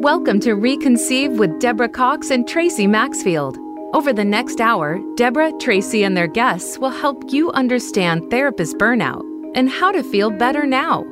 [0.00, 3.58] Welcome to Reconceive with Deborah Cox and Tracy Maxfield.
[3.92, 9.22] Over the next hour, Deborah, Tracy, and their guests will help you understand therapist burnout
[9.54, 11.04] and how to feel better now.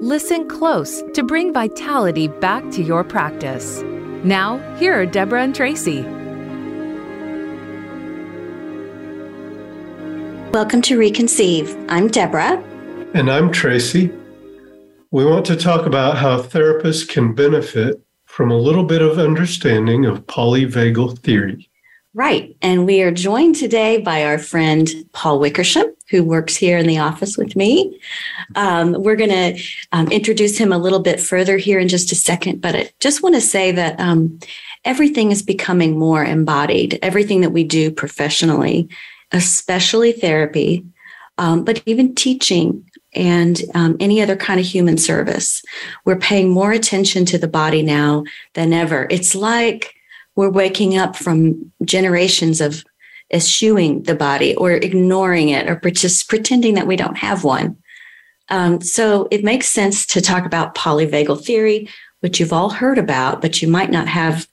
[0.00, 3.82] Listen close to bring vitality back to your practice.
[4.22, 6.02] Now, here are Deborah and Tracy.
[10.52, 11.86] Welcome to Reconceive.
[11.88, 12.62] I'm Deborah.
[13.14, 14.12] And I'm Tracy.
[15.10, 18.00] We want to talk about how therapists can benefit
[18.38, 21.68] from a little bit of understanding of polyvagal theory.
[22.14, 22.56] Right.
[22.62, 26.98] And we are joined today by our friend Paul Wickersham, who works here in the
[26.98, 28.00] office with me.
[28.54, 29.60] Um, we're going to
[29.90, 33.24] um, introduce him a little bit further here in just a second, but I just
[33.24, 34.38] want to say that um,
[34.84, 38.88] everything is becoming more embodied, everything that we do professionally,
[39.32, 40.84] especially therapy,
[41.38, 42.87] um, but even teaching
[43.18, 45.62] and um, any other kind of human service.
[46.04, 49.08] We're paying more attention to the body now than ever.
[49.10, 49.94] It's like,
[50.36, 52.84] we're waking up from generations of
[53.32, 57.76] eschewing the body or ignoring it or just pretending that we don't have one.
[58.48, 61.88] Um, so it makes sense to talk about polyvagal theory,
[62.20, 64.46] which you've all heard about, but you might not have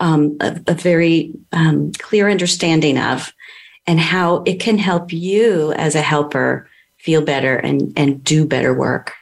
[0.00, 3.32] um, a, a, very um, clear understanding of,
[3.86, 6.68] and how it can help you as a helper
[7.06, 9.12] feel better and, and do better work.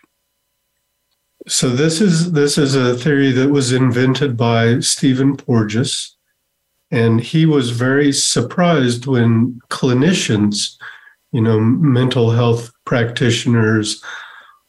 [1.47, 6.17] So this is this is a theory that was invented by Stephen Porges,
[6.91, 10.75] and he was very surprised when clinicians,
[11.33, 14.03] you know, mental health practitioners,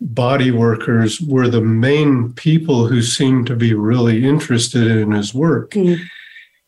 [0.02, 5.72] body workers were the main people who seemed to be really interested in his work.
[5.72, 6.02] Mm.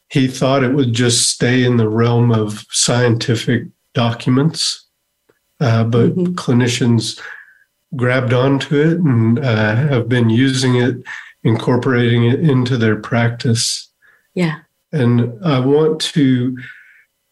[0.09, 4.86] He thought it would just stay in the realm of scientific documents,
[5.59, 6.33] uh, but mm-hmm.
[6.33, 7.19] clinicians
[7.95, 10.97] grabbed onto it and uh, have been using it,
[11.44, 13.89] incorporating it into their practice.
[14.33, 14.59] Yeah.
[14.91, 16.58] And I want to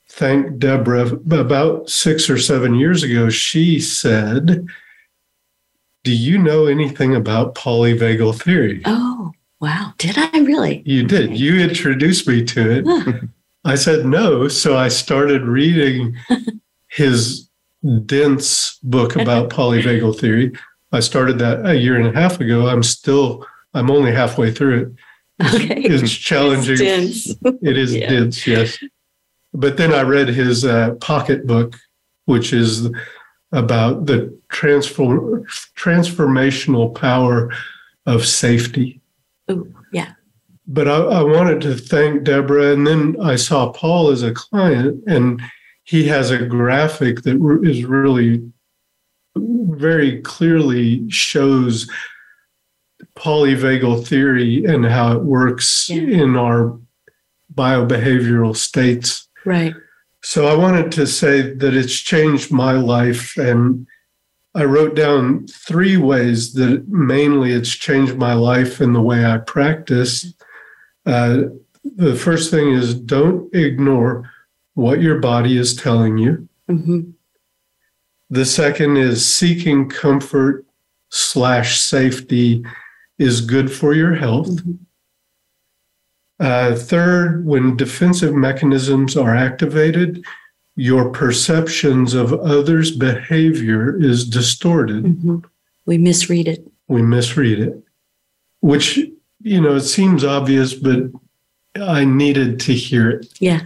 [0.09, 1.07] thank Deborah.
[1.31, 4.65] About six or seven years ago, she said,
[6.03, 8.81] Do you know anything about polyvagal theory?
[8.85, 9.93] Oh, wow.
[9.97, 10.83] Did I really?
[10.85, 11.37] You did.
[11.37, 12.85] You introduced me to it.
[12.87, 13.27] Huh.
[13.65, 14.47] I said no.
[14.47, 16.15] So I started reading
[16.87, 17.49] his
[18.05, 20.51] dense book about polyvagal theory.
[20.91, 22.67] I started that a year and a half ago.
[22.67, 24.91] I'm still, I'm only halfway through it.
[25.39, 25.81] It's, okay.
[25.81, 26.77] it's challenging.
[26.79, 27.59] It's dense.
[27.61, 28.09] It is yeah.
[28.09, 28.77] dense, yes.
[29.53, 31.75] But then I read his uh, pocket book,
[32.25, 32.89] which is
[33.51, 35.45] about the transform,
[35.77, 37.53] transformational power
[38.05, 39.01] of safety.
[39.47, 40.13] Oh, yeah.
[40.67, 42.73] But I, I wanted to thank Deborah.
[42.73, 45.41] And then I saw Paul as a client, and
[45.85, 48.41] he has a graphic that is really
[49.35, 51.89] very clearly shows
[53.15, 56.01] polyvagal theory and how it works yeah.
[56.01, 56.77] in our
[57.53, 59.27] biobehavioral states.
[59.45, 59.73] Right.
[60.23, 63.37] So I wanted to say that it's changed my life.
[63.37, 63.85] And
[64.55, 69.37] I wrote down three ways that mainly it's changed my life in the way I
[69.37, 70.33] practice.
[71.05, 71.43] Uh,
[71.83, 74.31] the first thing is don't ignore
[74.75, 76.47] what your body is telling you.
[76.69, 77.11] Mm-hmm.
[78.29, 80.65] The second is seeking comfort
[81.09, 82.63] slash safety
[83.17, 84.49] is good for your health.
[84.49, 84.73] Mm-hmm.
[86.37, 90.25] Uh, third, when defensive mechanisms are activated,
[90.75, 95.05] your perceptions of others' behavior is distorted.
[95.05, 95.37] Mm-hmm.
[95.85, 96.69] We misread it.
[96.89, 97.81] We misread it,
[98.59, 98.99] which,
[99.41, 101.03] you know, it seems obvious, but
[101.75, 103.27] I needed to hear it.
[103.39, 103.61] Yeah.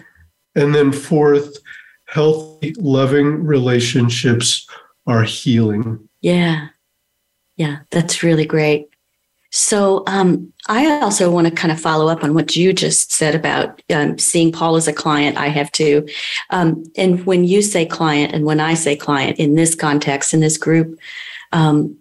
[0.56, 1.58] And then fourth,
[2.06, 4.68] healthy, loving relationships
[5.08, 6.08] are healing.
[6.22, 6.70] Yeah.
[7.56, 8.90] Yeah, that's really great.
[9.52, 13.34] So um, I also want to kind of follow up on what you just said
[13.34, 15.38] about um, seeing Paul as a client.
[15.38, 16.08] I have to.
[16.52, 20.40] Um, and when you say client and when I say client in this context, in
[20.40, 21.00] this group,
[21.52, 21.98] um,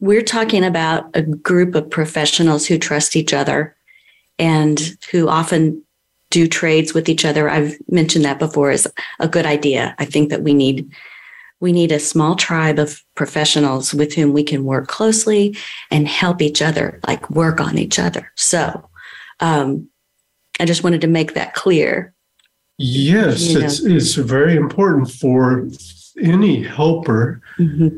[0.00, 3.76] we're talking about a group of professionals who trust each other
[4.38, 5.83] and who often
[6.34, 7.48] do trades with each other.
[7.48, 8.88] I've mentioned that before is
[9.20, 9.94] a good idea.
[10.00, 10.90] I think that we need
[11.60, 15.56] we need a small tribe of professionals with whom we can work closely
[15.92, 18.32] and help each other, like work on each other.
[18.34, 18.90] So
[19.38, 19.88] um,
[20.58, 22.12] I just wanted to make that clear.
[22.78, 23.66] Yes, you know.
[23.66, 25.68] it's it's very important for
[26.20, 27.96] any helper mm-hmm.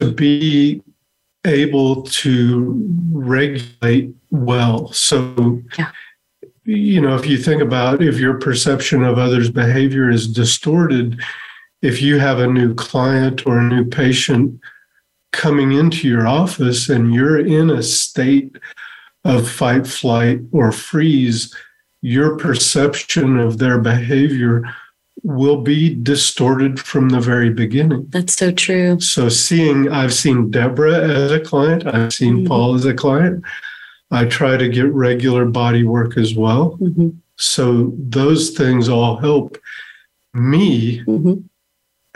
[0.00, 0.82] to be
[1.44, 2.72] able to
[3.12, 4.90] regulate well.
[4.92, 5.90] So yeah
[6.66, 11.20] you know, if you think about if your perception of others' behavior is distorted,
[11.80, 14.60] if you have a new client or a new patient
[15.32, 18.56] coming into your office and you're in a state
[19.24, 21.54] of fight, flight, or freeze,
[22.02, 24.64] your perception of their behavior
[25.22, 28.06] will be distorted from the very beginning.
[28.10, 29.00] That's so true.
[29.00, 32.46] So, seeing, I've seen Deborah as a client, I've seen mm-hmm.
[32.46, 33.44] Paul as a client.
[34.10, 36.78] I try to get regular body work as well.
[36.78, 37.10] Mm-hmm.
[37.36, 39.58] So, those things all help
[40.32, 41.34] me mm-hmm.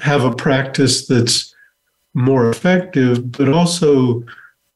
[0.01, 1.55] have a practice that's
[2.15, 4.25] more effective, but also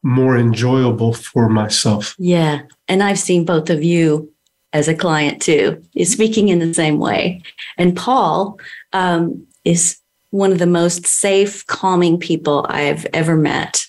[0.02, 2.14] more enjoyable for myself.
[2.18, 2.62] Yeah.
[2.88, 4.30] And I've seen both of you
[4.74, 7.42] as a client too, is speaking in the same way.
[7.78, 8.58] And Paul
[8.92, 9.98] um, is
[10.30, 13.86] one of the most safe, calming people I've ever met.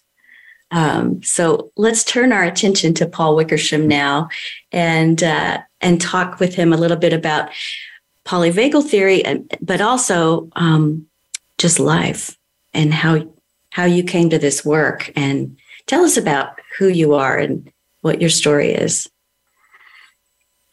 [0.71, 4.29] Um, so let's turn our attention to Paul Wickersham now
[4.71, 7.49] and uh, and talk with him a little bit about
[8.25, 11.05] polyvagal theory, and but also um,
[11.57, 12.37] just life
[12.73, 13.25] and how
[13.69, 15.11] how you came to this work.
[15.15, 17.71] And tell us about who you are and
[18.01, 19.09] what your story is.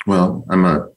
[0.06, 0.88] Well, I'm a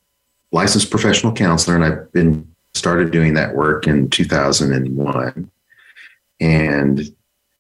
[0.52, 5.52] licensed professional counselor, and I've been started doing that work in 2001.
[6.40, 7.16] And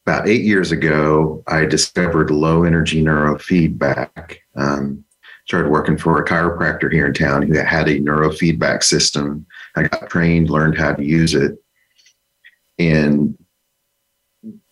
[0.05, 4.37] about eight years ago, I discovered low energy neurofeedback.
[4.55, 5.03] Um,
[5.47, 9.45] started working for a chiropractor here in town who had a neurofeedback system.
[9.75, 11.57] I got trained, learned how to use it,
[12.77, 13.37] and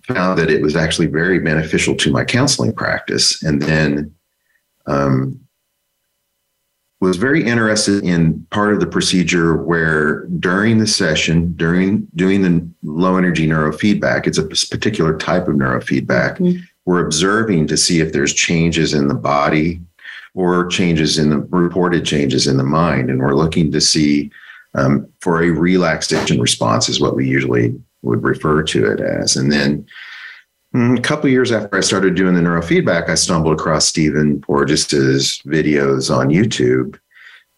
[0.08, 3.42] found that it was actually very beneficial to my counseling practice.
[3.42, 4.14] And then
[4.86, 5.40] um,
[7.04, 12.66] was very interested in part of the procedure where during the session, during doing the
[12.82, 16.38] low energy neurofeedback, it's a particular type of neurofeedback.
[16.38, 16.62] Mm-hmm.
[16.86, 19.82] We're observing to see if there's changes in the body
[20.34, 23.10] or changes in the reported changes in the mind.
[23.10, 24.32] And we're looking to see
[24.74, 29.36] um, for a relaxation response, is what we usually would refer to it as.
[29.36, 29.86] And then
[30.76, 30.98] Mm-hmm.
[30.98, 36.16] a couple years after I started doing the neurofeedback, I stumbled across Stephen Porges's videos
[36.16, 37.00] on YouTube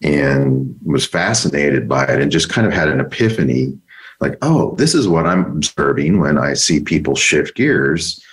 [0.04, 3.78] and was fascinated by it and just kind of had an epiphany
[4.20, 8.24] like, oh, this is what I'm observing when I see people shift gears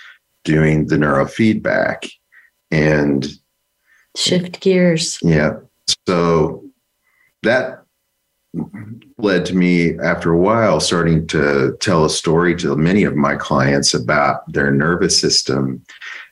[0.43, 2.11] doing the neurofeedback.
[2.71, 3.27] And
[4.15, 5.19] shift gears.
[5.21, 5.57] Yeah.
[6.07, 6.63] So
[7.43, 7.82] that
[9.17, 13.35] led to me after a while starting to tell a story to many of my
[13.35, 15.83] clients about their nervous system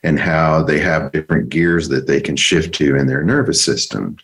[0.02, 4.16] and how they have different gears that they can shift to in their nervous system.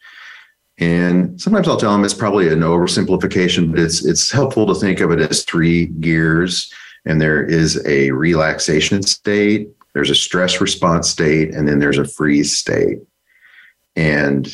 [0.79, 5.01] And sometimes I'll tell them it's probably an oversimplification, but it's it's helpful to think
[5.01, 6.73] of it as three gears.
[7.05, 12.07] And there is a relaxation state, there's a stress response state, and then there's a
[12.07, 12.99] freeze state.
[13.97, 14.49] And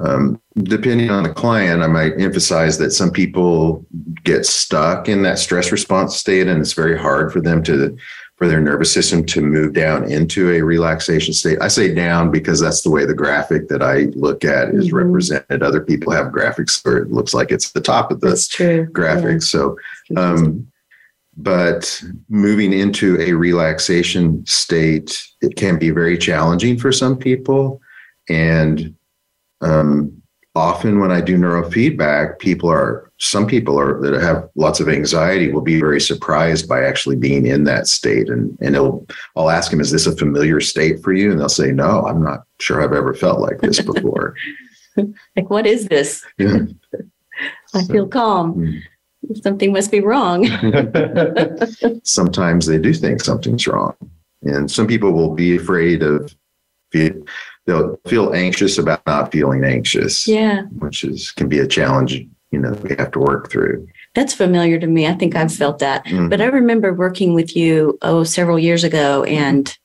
[0.00, 3.84] um, depending on the client, I might emphasize that some people
[4.24, 7.96] get stuck in that stress response state, and it's very hard for them to
[8.36, 11.58] for their nervous system to move down into a relaxation state.
[11.60, 14.96] I say down because that's the way the graphic that I look at is mm-hmm.
[14.96, 15.62] represented.
[15.62, 19.24] Other people have graphics where it looks like it's the top of the graphic.
[19.24, 19.38] Yeah.
[19.40, 19.76] So,
[20.16, 20.66] um,
[21.36, 27.82] but moving into a relaxation state, it can be very challenging for some people.
[28.30, 28.94] And
[29.60, 30.20] um,
[30.54, 35.52] often when I do neurofeedback, people are some people are that have lots of anxiety
[35.52, 38.28] will be very surprised by actually being in that state.
[38.28, 41.30] And and it'll, I'll ask them, is this a familiar state for you?
[41.30, 44.34] And they'll say, no, I'm not sure I've ever felt like this before.
[44.96, 46.24] like, what is this?
[46.38, 46.58] Yeah.
[47.74, 48.54] I so, feel calm.
[48.54, 48.82] Mm.
[49.42, 50.46] Something must be wrong.
[52.04, 53.94] Sometimes they do think something's wrong.
[54.42, 56.34] And some people will be afraid of
[57.70, 60.26] they'll feel anxious about not feeling anxious.
[60.26, 60.62] Yeah.
[60.78, 62.14] Which is can be a challenge,
[62.50, 63.86] you know, we have to work through.
[64.14, 65.06] That's familiar to me.
[65.06, 66.04] I think I've felt that.
[66.06, 66.28] Mm-hmm.
[66.28, 69.76] But I remember working with you oh several years ago and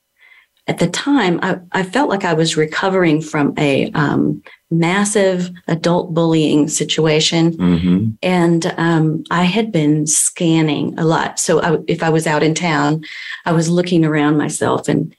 [0.67, 6.15] at the time I, I felt like I was recovering from a um, massive adult
[6.15, 7.55] bullying situation.
[7.55, 8.09] Mm-hmm.
[8.23, 11.39] And um, I had been scanning a lot.
[11.39, 13.05] So I, if I was out in town,
[13.45, 15.15] I was looking around myself and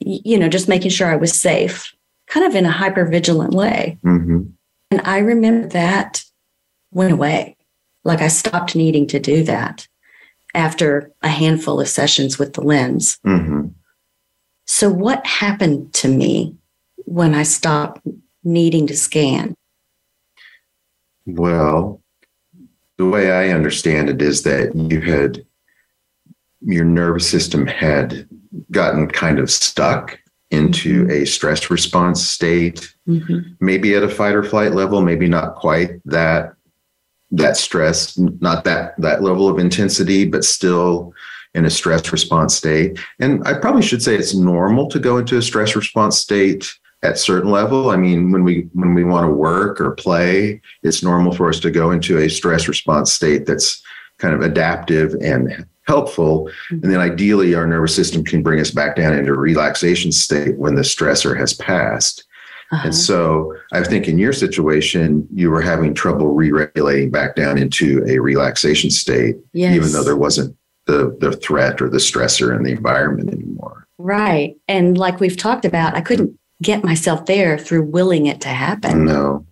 [0.00, 1.94] you know, just making sure I was safe,
[2.26, 3.98] kind of in a hyper vigilant way.
[4.04, 4.42] Mm-hmm.
[4.90, 6.24] And I remember that
[6.90, 7.56] went away.
[8.04, 9.86] Like I stopped needing to do that
[10.54, 13.18] after a handful of sessions with the lens.
[13.26, 13.68] Mm-hmm.
[14.66, 16.56] So, what happened to me
[17.04, 18.06] when I stopped
[18.42, 19.54] needing to scan?
[21.26, 22.00] Well,
[22.96, 25.44] the way I understand it is that you had
[26.60, 28.28] your nervous system had
[28.70, 30.18] gotten kind of stuck
[30.50, 31.10] into mm-hmm.
[31.10, 33.52] a stress response state, mm-hmm.
[33.60, 36.54] maybe at a fight or flight level, maybe not quite that
[37.32, 41.14] that stress, not that that level of intensity, but still
[41.54, 42.98] in a stress response state.
[43.18, 47.18] And I probably should say it's normal to go into a stress response state at
[47.18, 47.90] certain level.
[47.90, 51.60] I mean, when we when we want to work or play, it's normal for us
[51.60, 53.82] to go into a stress response state that's
[54.18, 56.48] kind of adaptive and helpful.
[56.70, 60.56] And then ideally our nervous system can bring us back down into a relaxation state
[60.56, 62.24] when the stressor has passed.
[62.70, 62.82] Uh-huh.
[62.84, 68.04] And so I think in your situation, you were having trouble re-regulating back down into
[68.06, 69.74] a relaxation state, yes.
[69.74, 70.56] even though there wasn't
[70.86, 73.88] the, the threat or the stressor in the environment anymore.
[73.98, 74.54] Right.
[74.68, 79.04] And like we've talked about, I couldn't get myself there through willing it to happen.
[79.04, 79.44] No.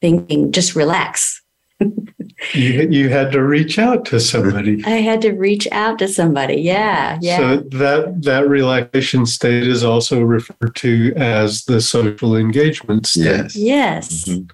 [0.00, 1.40] Thinking, just relax.
[2.54, 4.84] you you had to reach out to somebody.
[4.84, 6.56] I had to reach out to somebody.
[6.56, 7.36] Yeah, yeah.
[7.38, 13.24] So that that relaxation state is also referred to as the social engagement state.
[13.24, 13.56] Yes.
[13.56, 14.24] Yes.
[14.24, 14.50] Mm-hmm.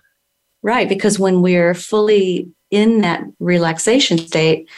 [0.65, 4.69] Right, because when we're fully in that relaxation state,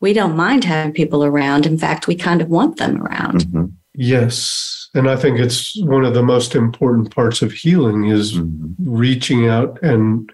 [0.00, 1.66] we don't mind having people around.
[1.66, 3.44] In fact, we kind of want them around.
[3.44, 3.66] Mm-hmm.
[3.94, 4.88] Yes.
[4.94, 8.72] And I think it's one of the most important parts of healing is mm-hmm.
[8.78, 10.32] reaching out and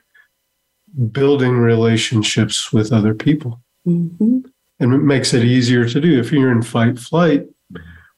[1.13, 3.61] building relationships with other people.
[3.87, 4.41] Mm-hmm.
[4.81, 6.19] And it makes it easier to do.
[6.19, 7.47] If you're in fight flight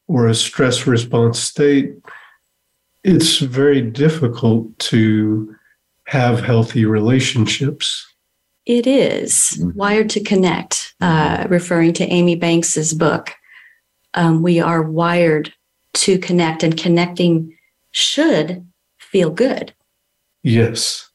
[0.06, 1.94] or a stress response state,
[3.04, 5.54] it's very difficult to
[6.06, 8.06] have healthy relationships.
[8.64, 9.76] It is mm-hmm.
[9.76, 13.32] Wired to Connect, uh, referring to Amy Banks's book.
[14.14, 15.52] Um, we are wired
[15.94, 17.56] to connect, and connecting
[17.90, 18.66] should
[18.98, 19.74] feel good.
[20.42, 21.11] Yes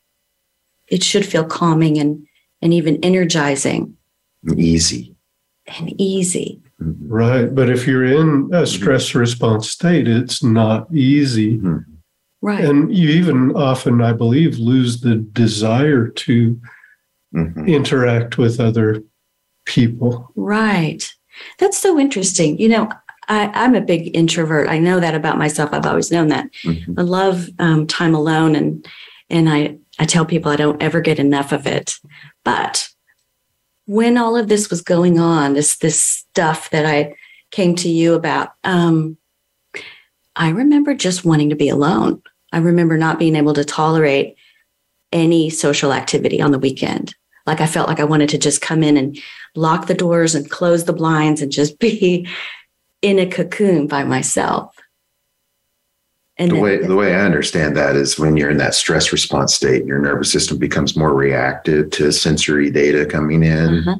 [0.87, 2.25] it should feel calming and
[2.61, 3.95] and even energizing
[4.43, 5.15] and easy
[5.77, 7.11] and easy mm-hmm.
[7.11, 11.79] right but if you're in a stress response state it's not easy mm-hmm.
[12.41, 16.59] right and you even often i believe lose the desire to
[17.35, 17.67] mm-hmm.
[17.67, 19.03] interact with other
[19.65, 21.13] people right
[21.59, 22.89] that's so interesting you know
[23.29, 24.69] I, am a big introvert.
[24.69, 25.71] I know that about myself.
[25.73, 26.49] I've always known that.
[26.63, 26.93] Mm-hmm.
[26.97, 28.87] I love um, time alone, and
[29.29, 31.95] and I I tell people I don't ever get enough of it.
[32.43, 32.89] But
[33.85, 37.15] when all of this was going on, this this stuff that I
[37.51, 39.17] came to you about, um,
[40.35, 42.21] I remember just wanting to be alone.
[42.51, 44.35] I remember not being able to tolerate
[45.11, 47.15] any social activity on the weekend.
[47.45, 49.17] Like I felt like I wanted to just come in and
[49.55, 52.27] lock the doors and close the blinds and just be
[53.01, 54.76] in a cocoon by myself.
[56.39, 59.55] And the way the way I understand that is when you're in that stress response
[59.55, 63.95] state, your nervous system becomes more reactive to sensory data coming in, uh-huh.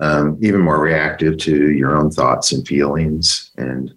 [0.00, 3.90] um, even more reactive to your own thoughts and feelings, and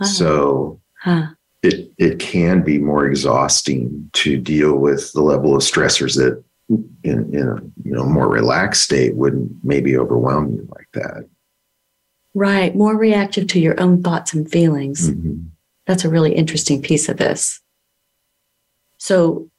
[0.00, 0.04] uh-huh.
[0.06, 1.26] so huh.
[1.62, 6.42] it it can be more exhausting to deal with the level of stressors that
[7.02, 11.28] in in a you know more relaxed state wouldn't maybe overwhelm you like that.
[12.32, 15.10] Right, more reactive to your own thoughts and feelings.
[15.10, 15.48] Mm-hmm
[15.86, 17.60] that's a really interesting piece of this.
[18.98, 19.50] So,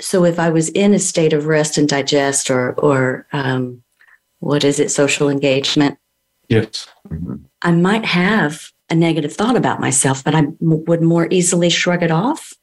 [0.00, 3.82] so if I was in a state of rest and digest, or or um,
[4.40, 5.98] what is it, social engagement?
[6.48, 6.88] Yes,
[7.62, 12.02] I might have a negative thought about myself, but I m- would more easily shrug
[12.02, 12.54] it off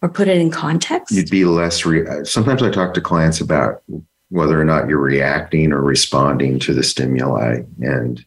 [0.00, 1.14] or put it in context.
[1.14, 1.84] You'd be less.
[1.84, 3.82] Re- Sometimes I talk to clients about
[4.30, 8.24] whether or not you're reacting or responding to the stimuli, and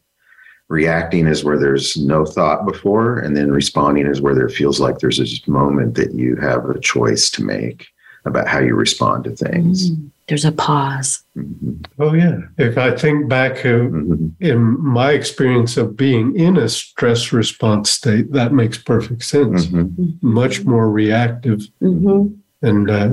[0.71, 4.99] reacting is where there's no thought before and then responding is where there feels like
[4.99, 7.87] there's this moment that you have a choice to make
[8.23, 11.73] about how you respond to things mm, there's a pause mm-hmm.
[11.99, 14.27] oh yeah if i think back mm-hmm.
[14.39, 19.81] in my experience of being in a stress response state that makes perfect sense mm-hmm.
[19.81, 20.11] mm-hmm.
[20.21, 22.33] much more reactive mm-hmm.
[22.65, 23.09] and uh,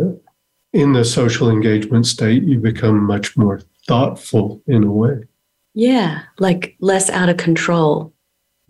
[0.72, 5.24] in the social engagement state you become much more thoughtful in a way
[5.78, 8.12] yeah, like less out of control.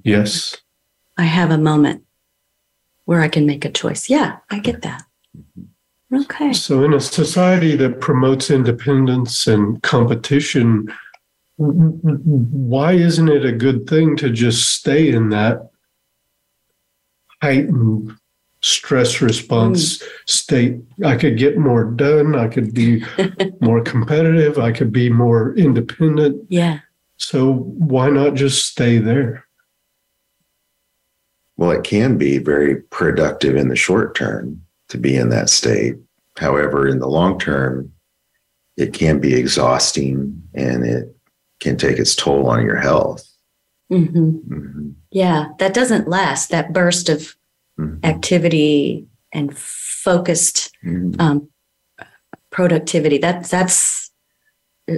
[0.03, 0.59] Yes.
[1.17, 2.05] I have a moment
[3.07, 4.11] where I can make a choice.
[4.11, 5.05] Yeah, I get that.
[6.15, 6.53] Okay.
[6.53, 10.93] So, in a society that promotes independence and competition,
[11.57, 15.71] why isn't it a good thing to just stay in that
[17.41, 18.13] heightened
[18.61, 20.09] stress response mm.
[20.27, 20.77] state.
[21.05, 22.35] I could get more done.
[22.35, 23.03] I could be
[23.61, 24.59] more competitive.
[24.59, 26.45] I could be more independent.
[26.51, 26.81] Yeah.
[27.19, 29.45] So why not just stay there?
[31.57, 35.97] Well, it can be very productive in the short term to be in that state.
[36.37, 37.93] However, in the long term,
[38.77, 41.15] it can be exhausting and it
[41.59, 43.29] can take its toll on your health.
[43.91, 44.55] Mm-hmm.
[44.55, 44.91] Mm-hmm.
[45.11, 46.51] Yeah, that doesn't last.
[46.51, 47.35] That burst of
[47.79, 48.05] mm-hmm.
[48.05, 51.21] activity and focused mm-hmm.
[51.21, 51.49] um,
[52.51, 53.19] productivity.
[53.19, 54.08] That that's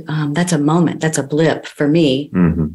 [0.08, 1.00] um, that's a moment.
[1.00, 2.30] That's a blip for me.
[2.30, 2.66] Mm-hmm.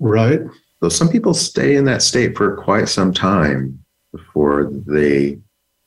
[0.00, 0.40] Right.
[0.80, 3.82] So some people stay in that state for quite some time
[4.12, 5.38] before they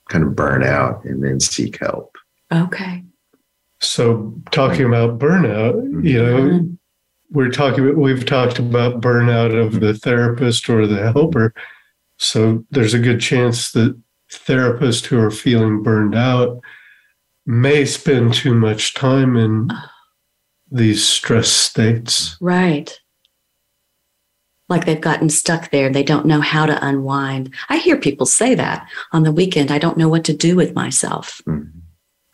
[0.10, 2.18] kind of burn out and then seek help.
[2.52, 3.04] Okay.
[3.80, 6.74] So talking about burnout, you know, Mm-hmm.
[7.32, 11.54] we're talking we've talked about burnout of the therapist or the helper.
[12.18, 13.96] So there's a good chance that
[14.32, 16.60] therapists who are feeling burned out
[17.46, 19.70] may spend too much time in
[20.72, 22.38] these stress states.
[22.42, 23.00] Right.
[24.70, 25.90] Like they've gotten stuck there.
[25.90, 27.54] They don't know how to unwind.
[27.70, 29.72] I hear people say that on the weekend.
[29.72, 31.42] I don't know what to do with myself.
[31.48, 31.72] Mhm.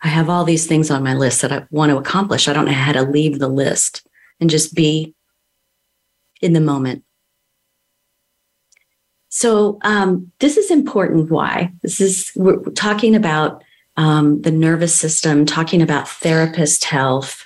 [0.02, 2.46] I have all these things on my list that I want to accomplish.
[2.46, 4.06] I don't know how to leave the list
[4.40, 5.14] and just be
[6.42, 7.04] in the moment.
[9.30, 11.30] So, um, this is important.
[11.30, 11.72] Why?
[11.82, 13.64] This is, we're talking about
[13.96, 17.43] um, the nervous system, talking about therapist health,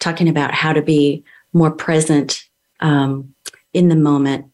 [0.00, 2.44] talking about how to be more present
[2.80, 3.34] um,
[3.72, 4.46] in the moment.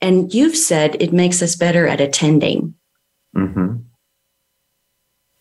[0.00, 2.74] And you've said it makes us better at attending.
[3.34, 3.76] hmm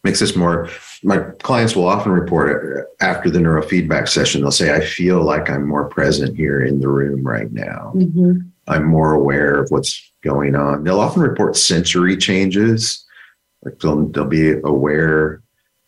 [0.05, 0.69] Makes us more.
[1.03, 4.39] My clients will often report after the neurofeedback session.
[4.39, 7.91] They'll say, "I feel like I'm more present here in the room right now.
[8.67, 13.05] I'm more aware of what's going on." They'll often report sensory changes,
[13.65, 15.41] like they'll they'll be aware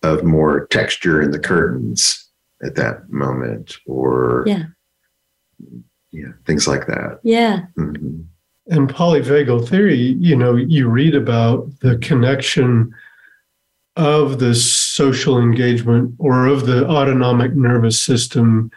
[0.04, 2.31] of more texture in the curtains
[2.64, 4.66] at that moment, or Yeah.
[6.12, 7.20] yeah, things like that.
[7.24, 7.66] Yeah.
[7.78, 8.26] Mhm.
[8.68, 12.94] And polyvagal theory, you know, you read about the connection
[13.98, 18.72] of the social engagement or of the autonomic nervous system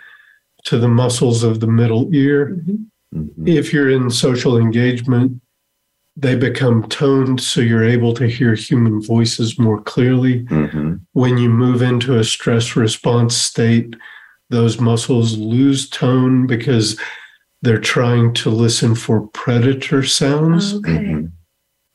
[0.64, 2.56] to the muscles of the middle ear.
[2.66, 2.86] Mhm.
[3.46, 5.40] If you're in social engagement,
[6.16, 10.44] they become toned so you're able to hear human voices more clearly.
[10.44, 11.00] Mhm.
[11.12, 13.96] When you move into a stress response state,
[14.50, 16.96] those muscles lose tone because
[17.62, 20.74] they're trying to listen for predator sounds.
[20.74, 20.92] Okay.
[20.92, 21.30] Mhm.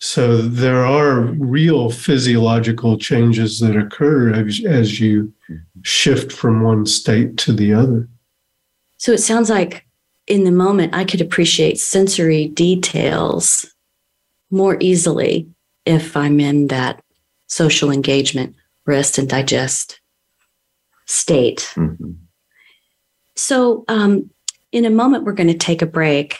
[0.01, 5.31] So there are real physiological changes that occur as, as you
[5.83, 8.07] shift from one state to the other.
[8.97, 9.85] So it sounds like
[10.27, 13.65] in the moment, I could appreciate sensory details
[14.51, 15.47] more easily
[15.85, 17.01] if I'm in that
[17.47, 19.99] social engagement, rest and digest
[21.05, 21.71] state.
[21.75, 22.15] Mhm.
[23.35, 24.29] So, um,
[24.71, 26.37] in a moment, we're going to take a break.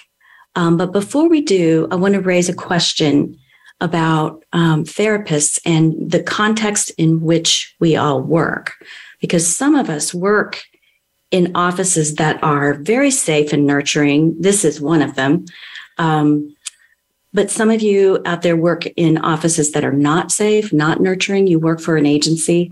[0.56, 3.38] Um, but before we do, I want to raise a question
[3.82, 8.74] about um, therapists and the context in which we all work.
[9.22, 10.62] Because some of us work
[11.32, 14.36] in offices that are very safe and nurturing.
[14.40, 15.46] This is one of them.
[15.98, 16.56] Um,
[17.34, 21.48] but some of you out there work in offices that are not safe, not nurturing.
[21.48, 22.72] You work for an agency,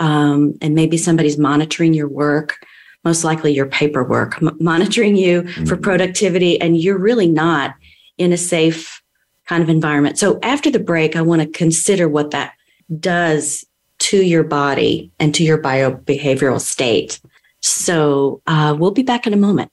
[0.00, 2.56] um, and maybe somebody's monitoring your work
[3.04, 5.82] most likely your paperwork, m- monitoring you for Mhm.
[5.82, 7.74] productivity, and you're really not
[8.16, 9.02] in a safe
[9.46, 10.18] kind of environment.
[10.18, 12.52] So after the break, I want to consider what that
[13.00, 13.64] does
[13.98, 17.20] to your body and to your biobehavioral state.
[17.60, 19.70] So uh, we'll be back in a moment.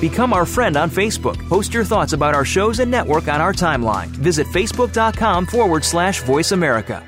[0.00, 1.36] Become our friend on Facebook.
[1.48, 4.06] Post your thoughts about our shows and network on our timeline.
[4.08, 7.04] Visit facebook.com forward slash voice America.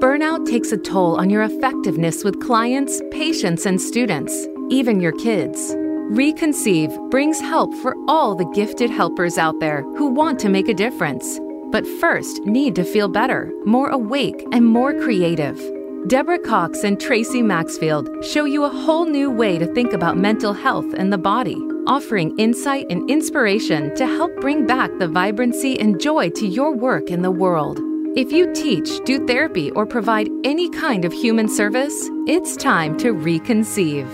[0.00, 5.74] Burnout takes a toll on your effectiveness with clients, patients, and students, even your kids.
[6.12, 10.74] Reconceive brings help for all the gifted helpers out there who want to make a
[10.74, 11.40] difference,
[11.72, 15.60] but first need to feel better, more awake, and more creative.
[16.08, 20.54] Deborah Cox and Tracy Maxfield show you a whole new way to think about mental
[20.54, 26.00] health and the body, offering insight and inspiration to help bring back the vibrancy and
[26.00, 27.78] joy to your work in the world.
[28.16, 33.12] If you teach, do therapy, or provide any kind of human service, it's time to
[33.12, 34.08] reconceive.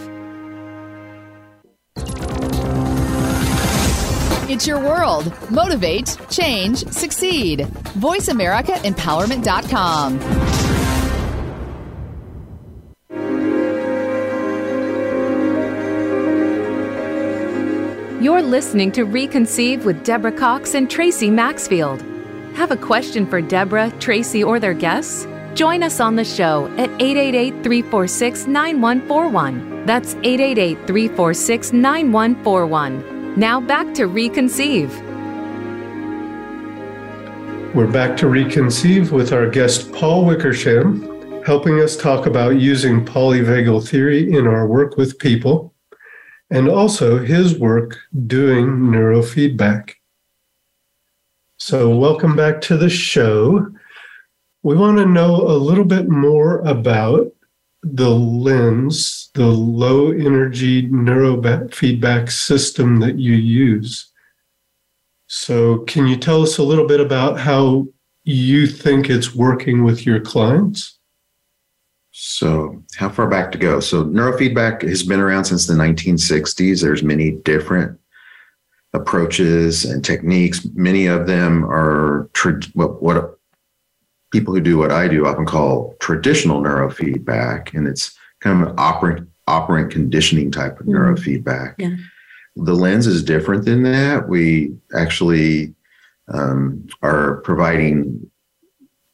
[4.51, 5.33] It's your world.
[5.49, 7.61] Motivate, change, succeed.
[8.01, 10.44] VoiceAmericaEmpowerment.com.
[18.25, 22.01] You're listening to Reconceive with Deborah Cox and Tracy Maxfield.
[22.55, 25.27] Have a question for Deborah, Tracy, or their guests?
[25.53, 29.85] Join us on the show at 888 346 9141.
[29.85, 33.39] That's 888 346 9141.
[33.39, 34.89] Now back to Reconceive.
[37.75, 43.87] We're back to Reconceive with our guest Paul Wickersham, helping us talk about using polyvagal
[43.87, 45.74] theory in our work with people,
[46.51, 49.93] and also his work doing neurofeedback.
[51.59, 53.67] So, welcome back to the show.
[54.63, 57.33] We want to know a little bit more about
[57.83, 64.11] the lens, the low energy neurofeedback system that you use.
[65.27, 67.87] So, can you tell us a little bit about how
[68.25, 70.99] you think it's working with your clients?
[72.17, 73.81] So, how far back to go?
[73.81, 76.81] So, neurofeedback has been around since the 1960s.
[76.81, 77.99] There's many different
[78.93, 80.65] approaches and techniques.
[80.75, 83.37] Many of them are tra- what, what
[84.33, 88.75] people who do what I do often call traditional neurofeedback, and it's kind of an
[88.79, 90.95] operant operant conditioning type of mm-hmm.
[90.95, 91.75] neurofeedback.
[91.79, 91.97] Yeah.
[92.55, 94.29] The lens is different than that.
[94.29, 95.75] We actually
[96.33, 98.31] um, are providing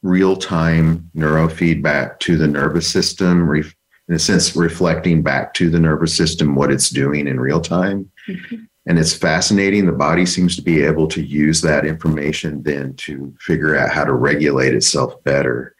[0.03, 3.49] real time neurofeedback to the nervous system,
[4.07, 8.09] in a sense, reflecting back to the nervous system what it's doing in real time.
[8.27, 8.63] Mm-hmm.
[8.87, 9.85] And it's fascinating.
[9.85, 14.03] The body seems to be able to use that information then to figure out how
[14.03, 15.75] to regulate itself better.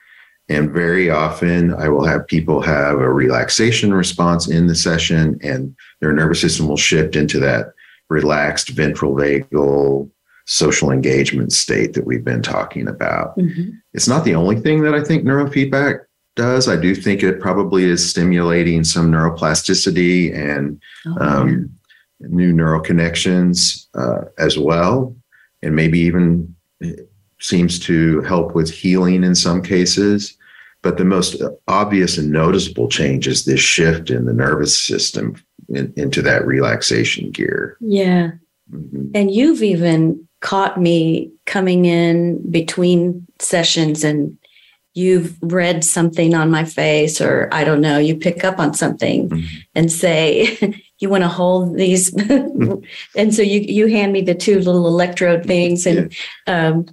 [0.49, 5.75] And very often, I will have people have a relaxation response in the session, and
[5.99, 7.73] their nervous system will shift into that
[8.09, 10.11] relaxed ventral vagal
[10.51, 13.37] social engagement state that we've been talking about.
[13.37, 13.69] Mm-hmm.
[13.93, 16.01] It's not the only thing that I think neurofeedback
[16.35, 16.67] does.
[16.67, 21.69] I do think it probably is stimulating some neuroplasticity and oh, um,
[22.19, 25.15] new neural connections uh, as well,
[25.61, 26.53] and maybe even
[27.39, 30.37] seems to help with healing in some cases.
[30.81, 35.93] But the most obvious and noticeable change is this shift in the nervous system in,
[35.95, 37.77] into that relaxation gear.
[37.79, 38.31] Yeah.
[38.69, 39.11] Mm-hmm.
[39.15, 44.37] And you've even caught me coming in between sessions and
[44.93, 49.29] you've read something on my face or I don't know, you pick up on something
[49.29, 49.57] mm-hmm.
[49.73, 50.57] and say,
[51.01, 52.13] you want to hold these
[53.15, 56.15] and so you you hand me the two little electrode things and
[56.47, 56.67] yeah.
[56.67, 56.85] um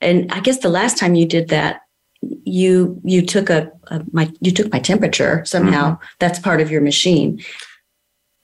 [0.00, 1.80] and I guess the last time you did that
[2.22, 6.04] you you took a, a my you took my temperature somehow mm-hmm.
[6.20, 7.42] that's part of your machine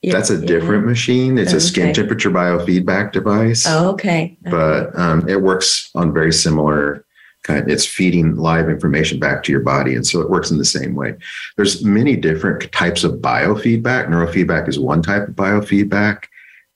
[0.02, 1.38] that's a different machine.
[1.38, 1.58] It's okay.
[1.58, 3.66] a skin temperature biofeedback device.
[3.68, 4.36] Oh, okay.
[4.42, 7.04] But um, it works on very similar
[7.42, 7.60] kind.
[7.60, 10.64] Of, it's feeding live information back to your body, and so it works in the
[10.64, 11.16] same way.
[11.56, 14.08] There's many different types of biofeedback.
[14.08, 16.24] Neurofeedback is one type of biofeedback,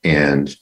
[0.02, 0.54] and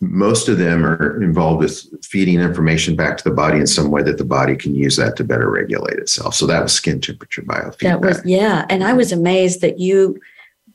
[0.00, 4.02] most of them are involved with feeding information back to the body in some way
[4.02, 6.34] that the body can use that to better regulate itself.
[6.34, 7.78] So that was skin temperature biofeedback.
[7.80, 10.18] That was yeah, and I was amazed that you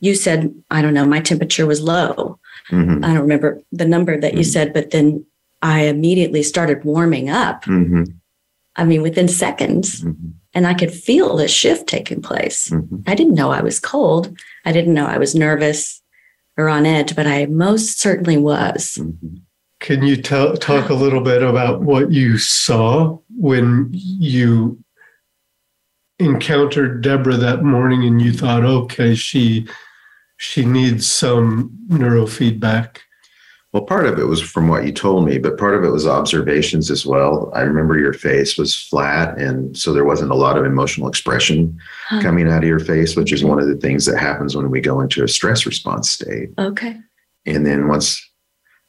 [0.02, 2.40] you said, I don't know, my temperature was low.
[2.70, 3.06] Mm-hmm.
[3.06, 4.38] I don't remember the number that mm-hmm.
[4.40, 5.26] you said, but then
[5.62, 7.64] I immediately started warming up.
[7.66, 8.04] Mm-hmm.
[8.76, 10.30] I mean, within seconds, mm-hmm.
[10.54, 12.70] and I could feel the shift taking place.
[12.70, 13.02] Mm-hmm.
[13.08, 14.36] I didn't know I was cold.
[14.66, 16.02] I didn't know I was nervous
[16.58, 18.98] or on edge, but I most certainly was.
[19.00, 19.38] Mm-hmm.
[19.82, 24.84] Can you tell, talk a little bit about what you saw when you
[26.20, 29.68] encountered Deborah that morning and you thought, okay, she
[30.42, 32.98] she needs some neurofeedback.
[33.74, 36.08] Well, part of it was from what you told me, but part of it was
[36.08, 37.52] observations as well.
[37.54, 41.80] I remember your face was flat, and so there wasn't a lot of emotional expression
[42.08, 42.24] huh.
[42.24, 44.82] coming out of your face, which is one of the things that happens when we
[44.82, 46.50] go into a stress response state.
[46.58, 46.98] Okay.
[47.46, 48.28] And then once,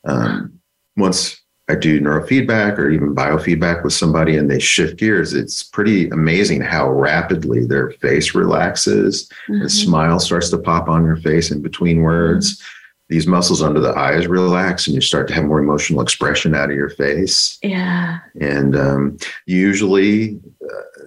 [0.04, 0.58] um,
[0.96, 6.08] once I do neurofeedback or even biofeedback with somebody and they shift gears, it's pretty
[6.10, 9.30] amazing how rapidly their face relaxes.
[9.48, 9.66] Mm-hmm.
[9.66, 12.56] A smile starts to pop on your face in between words.
[12.56, 12.66] Mm-hmm.
[13.10, 16.70] These muscles under the eyes relax and you start to have more emotional expression out
[16.70, 17.58] of your face.
[17.62, 18.18] Yeah.
[18.40, 21.04] And um, usually, uh,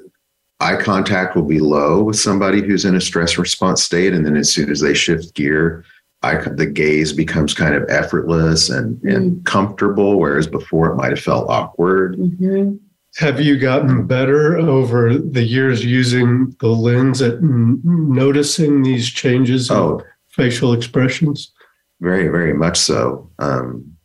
[0.59, 4.13] eye contact will be low with somebody who's in a stress response state.
[4.13, 5.83] And then as soon as they shift gear,
[6.25, 9.15] I, the gaze becomes kind of effortless and, mm.
[9.15, 12.17] and comfortable, whereas before it might have felt awkward.
[12.17, 12.77] Mm-hmm.
[13.17, 19.69] Have you gotten better over the years using the lens at n- noticing these changes
[19.69, 21.53] in oh, facial expressions?
[22.01, 23.29] Very, very much so.
[23.39, 23.95] Um,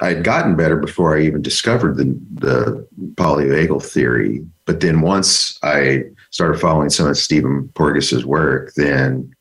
[0.00, 4.44] I had gotten better before I even discovered the, the polyvagal theory.
[4.66, 9.32] But then once I started following some of Stephen Porges's work, then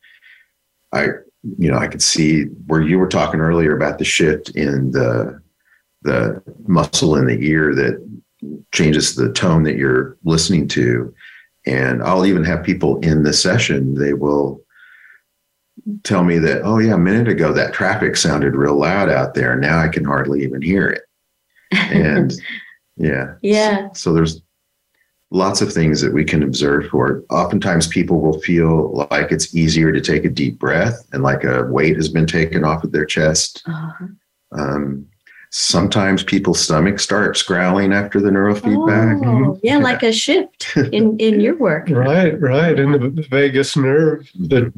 [0.94, 1.08] I
[1.44, 5.42] you know, I could see where you were talking earlier about the shift in the
[6.02, 8.02] the muscle in the ear that
[8.72, 11.14] changes the tone that you're listening to.
[11.66, 14.62] And I'll even have people in the session, they will
[16.04, 19.58] tell me that, oh yeah, a minute ago that traffic sounded real loud out there.
[19.58, 21.02] Now I can hardly even hear it.
[21.92, 22.34] And
[22.98, 23.36] yeah.
[23.42, 23.90] Yeah.
[23.90, 24.42] So, so there's
[25.32, 27.26] lots of things that we can observe for it.
[27.30, 31.66] Oftentimes, people will feel like it's easier to take a deep breath and like a
[31.66, 33.64] weight has been taken off of their chest.
[33.66, 34.08] Uh-huh.
[34.52, 35.06] Um,
[35.52, 39.26] Sometimes people's stomach starts growling after the neurofeedback.
[39.26, 41.90] Oh, yeah, like a shift in in your work.
[41.90, 42.80] Right, right.
[42.80, 44.72] And the, the vagus nerve, the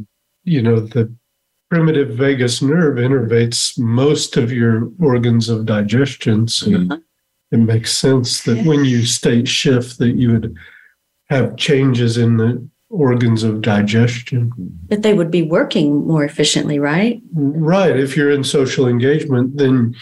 [0.46, 1.14] you know, the
[1.70, 6.48] primitive vagus nerve innervates most of your organs of digestion.
[6.48, 6.98] So Uh-huh.
[7.52, 10.56] It makes sense that when you state shift that you would
[11.30, 14.52] have changes in the organs of digestion.
[14.90, 17.22] But they would be working more efficiently, right?
[17.34, 17.98] Right.
[17.98, 19.96] If you're in social engagement, then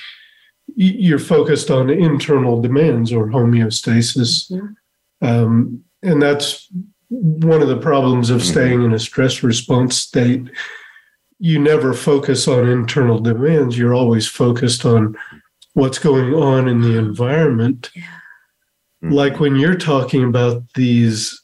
[0.76, 4.52] you're focused on internal demands or homeostasis.
[4.52, 4.76] Mhm.
[5.22, 6.68] Um, and that's
[7.10, 10.44] one of the problems of staying in a stress response state.
[11.40, 13.78] You never focus on internal demands.
[13.78, 15.16] You're always focused on
[15.74, 17.90] what's going on in the environment.
[19.04, 19.14] Mhm.
[19.14, 21.42] Like when you're talking about these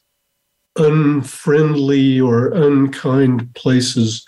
[0.78, 4.26] unfriendly or unkind places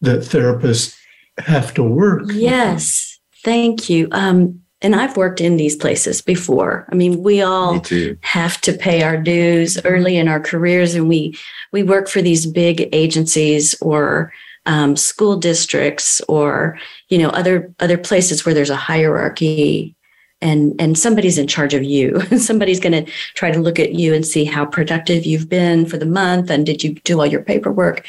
[0.00, 0.96] that therapists
[1.38, 2.24] have to work.
[2.32, 3.18] Yes.
[3.42, 4.08] Thank you.
[4.12, 6.86] Um, and I've worked in these places before.
[6.92, 11.08] I mean, we all Me have to pay our dues early in our careers and
[11.08, 11.36] we
[11.72, 14.32] we work for these big agencies or
[14.66, 19.94] um, school districts or you know other other places where there's a hierarchy
[20.40, 24.14] and and somebody's in charge of you somebody's going to try to look at you
[24.14, 27.42] and see how productive you've been for the month and did you do all your
[27.42, 28.04] paperwork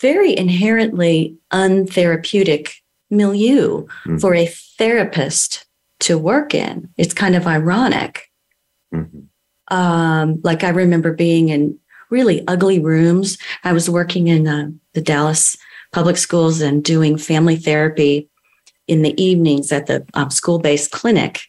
[0.00, 2.74] very inherently untherapeutic
[3.10, 4.20] milieu Mhm.
[4.20, 4.46] for a
[4.78, 5.66] therapist
[6.00, 8.30] to work in it's kind of ironic
[8.94, 9.24] Mhm.
[9.68, 13.36] um, like I remember being in really ugly rooms.
[13.64, 15.56] I was working in uh, the Dallas
[15.96, 18.28] public schools and doing family therapy
[18.86, 21.40] in the evenings at the um, school based clinic.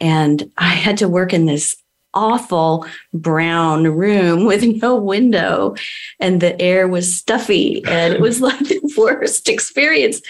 [0.00, 1.76] And I had to work in this
[2.12, 5.76] awful brown room with no window
[6.18, 10.22] and the air was stuffy and it was like the worst experience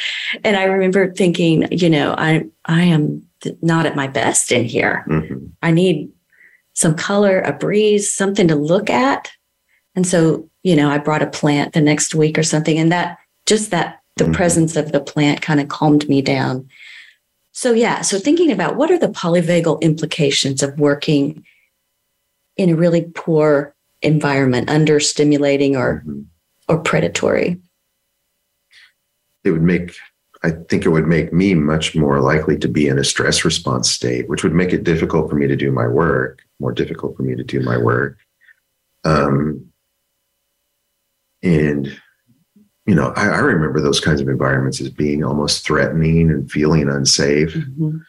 [0.43, 3.23] and i remember thinking you know i i am
[3.63, 5.53] not at my best in here Mhm.
[5.63, 6.11] I need
[6.77, 9.31] some color, a breeze, something to look at.
[9.95, 12.77] And so, you know, I brought a plant the next week or something.
[12.79, 13.17] And that
[13.47, 14.35] just that the Mhm.
[14.35, 16.69] presence of the plant kind of calmed me down.
[17.53, 18.03] So, yeah.
[18.03, 21.45] So, thinking about what are the polyvagal implications of working
[22.57, 26.27] in a really poor environment, under stimulating or, Mhm.
[26.69, 27.61] or predatory?
[29.45, 29.97] It would make,
[30.43, 33.91] I think it would make me much more likely to be in a stress response
[33.91, 37.23] state, which would make it difficult for me to do my work, more difficult for
[37.23, 38.19] me to do my work.
[39.05, 39.73] Um,
[41.43, 42.01] and,
[42.87, 46.89] you know, I, I remember those kinds of environments as being almost threatening and feeling
[46.89, 47.53] unsafe.
[47.55, 48.01] Mhm.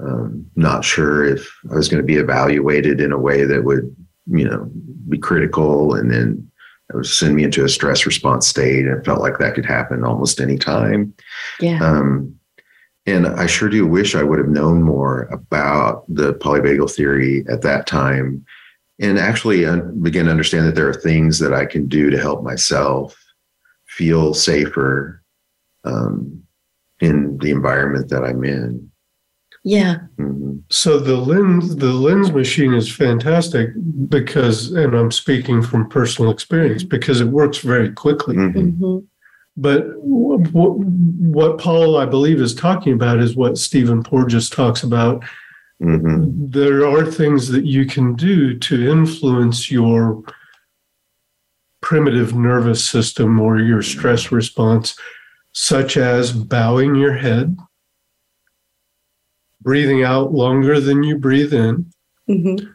[0.00, 3.96] um, not sure if I was going to be evaluated in a way that would,
[4.26, 4.70] you know,
[5.08, 6.48] be critical and then
[6.90, 8.86] it would send me into a stress response state.
[8.86, 11.14] And it felt like that could happen almost any time.
[11.60, 11.82] Yeah.
[11.82, 12.38] Um,
[13.06, 17.62] and I sure do wish I would have known more about the polyvagal theory at
[17.62, 18.44] that time
[19.00, 22.18] and actually un- begin to understand that there are things that I can do to
[22.18, 23.18] help myself
[23.98, 25.20] feel safer
[25.84, 26.40] um,
[27.00, 28.90] in the environment that I'm in.
[29.64, 29.96] Yeah.
[30.18, 30.62] Mhm.
[30.70, 33.70] So the lens the lens machine is fantastic
[34.08, 38.36] because and I'm speaking from personal experience because it works very quickly.
[38.36, 38.78] Mhm.
[38.78, 39.04] Mhm.
[39.56, 40.84] But w- w-
[41.38, 45.24] what Paul I believe is talking about is what Stephen Porges talks about.
[45.82, 46.52] Mhm.
[46.52, 50.22] There are things that you can do to influence your
[51.80, 54.96] primitive nervous system or your stress response
[55.52, 57.56] such as bowing your head,
[59.60, 61.86] breathing out longer than you breathe in,
[62.28, 62.68] Mhm.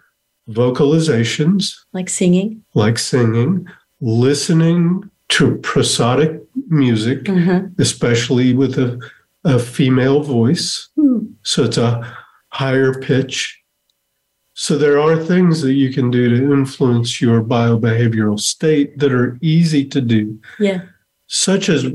[0.49, 2.63] vocalizations Like singing.
[2.75, 3.65] like singing,
[4.01, 7.77] listening to prosodic music, Mhm.
[7.79, 8.99] especially with a,
[9.45, 10.89] a female voice.
[10.95, 11.19] Hmm.
[11.43, 12.15] So it's a
[12.49, 13.59] higher pitch.
[14.55, 19.37] So there are things that you can do to influence your biobehavioral state that are
[19.41, 20.81] easy to do, Yeah.
[21.27, 21.85] such as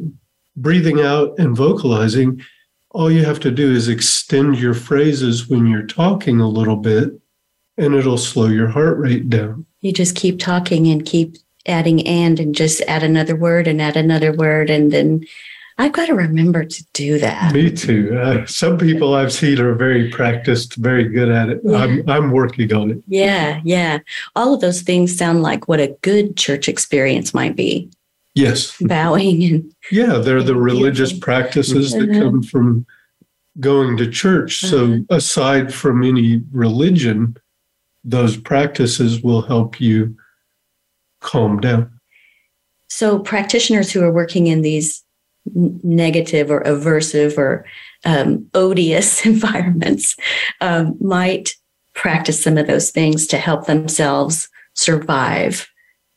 [0.57, 2.41] breathing out and vocalizing.
[2.91, 7.11] All you have to do is extend your phrases when you're talking a little bit,
[7.77, 9.65] and it'll slow your heart rate down.
[9.81, 13.97] You just keep talking and keep adding and and just add another word and add
[13.97, 14.69] another word.
[14.71, 15.25] And then
[15.81, 17.53] I've got to remember to do that.
[17.55, 18.19] Me too.
[18.21, 21.61] Uh, some people I've seen are very practiced, very good at it.
[21.73, 22.99] I'm I'm working on it.
[23.07, 23.61] Yeah.
[23.65, 23.99] Yeah.
[24.35, 27.91] All of those things sound like what a good church experience might be
[28.35, 28.77] Yes.
[28.81, 31.25] bowing and Yeah, they're the religious Beautiful.
[31.33, 32.21] practices that Mhm.
[32.23, 32.87] come from
[33.61, 34.61] going to church.
[34.61, 35.07] So Mhm.
[35.11, 37.37] aside from any religion,
[38.05, 40.17] those practices will help you
[41.21, 41.91] calm down.
[42.91, 45.05] so practitioners who are working in these
[45.55, 47.65] negative or aversive or
[48.05, 50.17] um, odious environments
[50.61, 51.51] um, might
[51.95, 55.69] practice some of those things to help themselves survive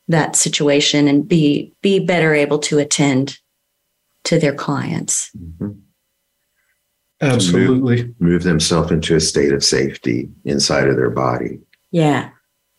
[0.08, 3.38] that situation and be be better able to attend
[4.24, 5.30] to their clients.
[5.36, 5.80] Mhm.
[7.20, 8.12] Absolutely.
[8.18, 11.60] Move themselves into a state of safety inside of their body.
[11.92, 12.30] Yeah.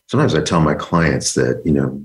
[0.08, 2.04] Sometimes I tell my clients that, you know,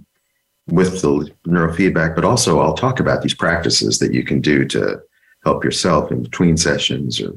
[0.71, 5.01] with the neurofeedback, but also I'll talk about these practices that you can do to
[5.43, 7.33] help yourself in between sessions or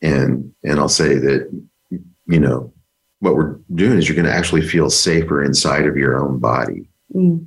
[0.00, 1.50] and and I'll say that
[2.26, 2.72] you know
[3.20, 6.88] what we're doing is you're going to actually feel safer inside of your own body.
[7.14, 7.46] Mm.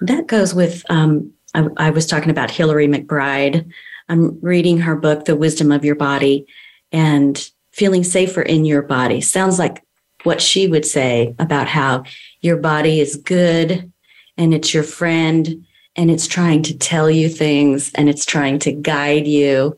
[0.00, 3.70] That goes with, um, I, I was talking about Hillary McBride.
[4.08, 6.46] I'm reading her book, The Wisdom of Your Body,
[6.90, 9.20] and feeling safer in your body.
[9.20, 9.84] Sounds like
[10.24, 12.04] what she would say about how
[12.40, 13.92] your body is good
[14.36, 15.64] and it's your friend
[15.96, 19.76] and it's trying to tell you things and it's trying to guide you.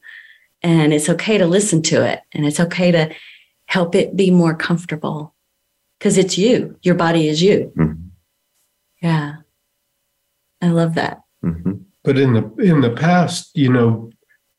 [0.63, 3.15] And it's okay to listen to it and it's okay to
[3.67, 5.35] help it be more comfortable
[5.99, 6.77] because it's you.
[6.83, 7.73] Your body is you.
[7.77, 8.11] Mhm.
[9.03, 9.37] Yeah.
[10.63, 11.21] I love that.
[11.45, 11.81] Mhm.
[12.03, 14.11] But in the in the past, you know,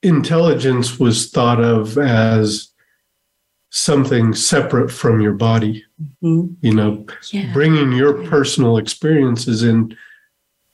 [0.03, 2.69] intelligence was thought of as
[3.69, 5.83] something separate from your body.
[6.23, 6.55] Mhm.
[6.61, 7.51] You know, Yeah.
[7.53, 9.95] bringing your personal experiences in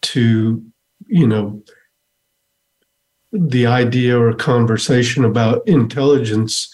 [0.04, 0.64] to,
[1.08, 1.64] you know,
[3.32, 6.74] the idea or conversation about intelligence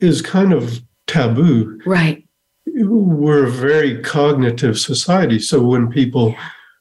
[0.00, 1.80] is kind of taboo.
[1.84, 2.24] Right.
[2.66, 5.40] We're a very cognitive society.
[5.40, 6.36] So when people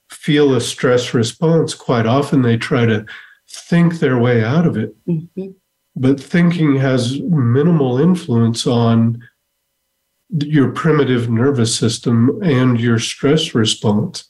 [0.09, 3.05] feel a stress response, quite often they try to
[3.49, 4.95] think their way out of it.
[5.07, 5.55] Mhm.
[5.99, 9.21] But thinking has minimal influence on
[10.29, 14.27] your primitive nervous system and your stress response.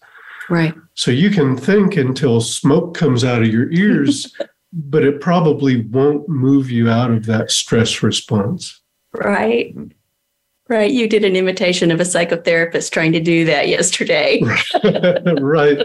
[0.50, 0.74] Right.
[0.94, 4.34] So you can think until smoke comes out of your ears,
[4.74, 8.82] but it probably won't move you out of that stress response.
[9.14, 9.76] Right.
[10.70, 10.92] Right.
[10.92, 14.42] You did an imitation of a psychotherapist trying to do that yesterday.
[15.42, 15.80] right.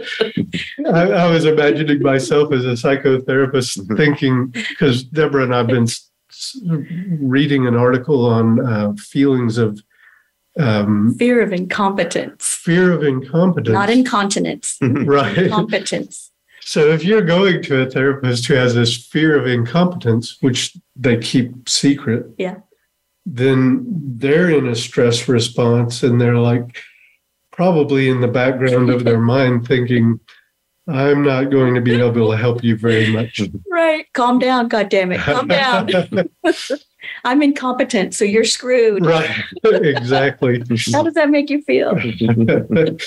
[0.85, 6.09] I, I was imagining myself as a psychotherapist thinking, because Deborah and I've been s-
[6.29, 6.57] s-
[7.19, 9.81] reading an article on uh, feelings of
[10.59, 13.73] um, Fear of incompetence, fear of incompetence.
[13.73, 15.49] not incontinence, right.
[15.49, 16.29] competence.
[16.61, 21.17] So if you're going to a therapist who has this fear of incompetence, which they
[21.17, 22.57] keep secret, Yeah.
[23.25, 23.85] Then
[24.17, 26.77] they're in a stress response and they're like
[27.51, 30.19] probably in the background of their mind thinking,
[30.87, 33.41] I'm not going to be able to help you very much.
[33.69, 34.11] Right.
[34.13, 34.67] Calm down.
[34.67, 35.21] God damn it.
[35.21, 35.89] Calm down.
[37.23, 38.13] I'm incompetent.
[38.13, 39.05] So you're screwed.
[39.05, 39.29] right.
[39.63, 40.61] exactly.
[40.91, 41.97] How does that make you feel?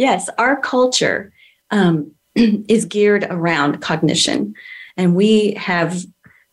[0.00, 1.30] Yes, our culture
[1.70, 4.54] um, is geared around cognition,
[4.96, 6.06] and we have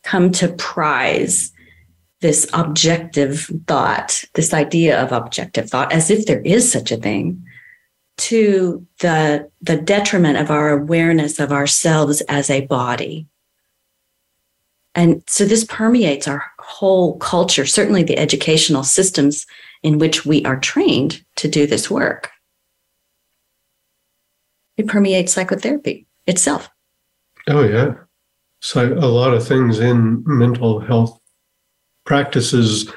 [0.04, 1.54] come to prize
[2.22, 7.44] this objective thought, this idea of objective thought, as if there is such a thing,
[8.18, 13.28] to the the detriment of our awareness of ourselves as a body.
[14.96, 19.46] And so this permeates our whole culture, certainly the educational systems
[19.84, 22.32] in which we are trained to do this work.
[24.76, 26.70] It permeates psychotherapy itself.
[27.48, 27.94] Oh, yeah.
[28.60, 31.20] So a lot of things in mental health
[32.18, 32.92] practices,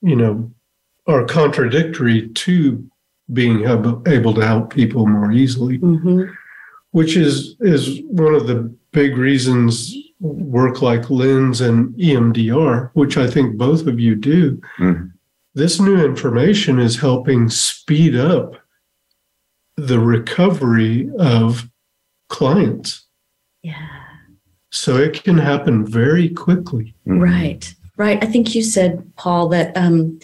[0.00, 0.50] you know,
[1.06, 2.88] are contradictory to
[3.32, 6.32] being able, able to help people more easily, Mm-hmm.
[6.92, 13.26] which is is one of the big reasons work like Lens and EMDR, which I
[13.26, 14.60] think both of you do.
[14.78, 15.12] Mhm.
[15.54, 18.54] This new information is helping speed up
[19.76, 21.68] the recovery of
[22.28, 23.06] clients.
[23.62, 23.88] Yeah.
[24.70, 26.94] So it can happen very quickly.
[27.06, 27.20] Mhm.
[27.22, 27.74] Right.
[28.00, 28.24] Right.
[28.24, 30.18] I think you said, Paul, that um,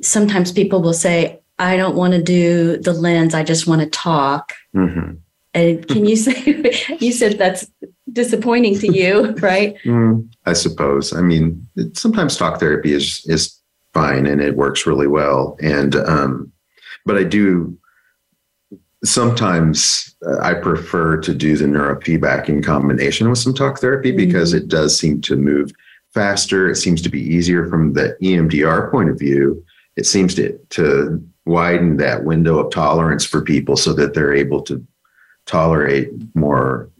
[0.00, 3.34] sometimes people will say, I don't want to do the lens.
[3.34, 4.52] I just want to talk.
[4.72, 5.18] Mhm.
[5.52, 7.68] And can you say, you said that's
[8.12, 9.76] disappointing to you, right?
[9.84, 11.12] Mm, I suppose.
[11.12, 13.58] I mean, it, sometimes talk therapy is is
[13.92, 15.56] fine and it works really well.
[15.60, 16.52] And um,
[17.04, 17.76] but I do
[19.02, 24.54] sometimes uh, I prefer to do the neurofeedback in combination with some talk therapy because
[24.54, 25.72] it does seem to move
[26.14, 26.68] faster.
[26.70, 29.64] It seems to be easier from the EMDR point of view.
[29.96, 34.62] It seems to to widen that window of tolerance for people so that they're able
[34.62, 34.84] to
[35.46, 36.90] tolerate more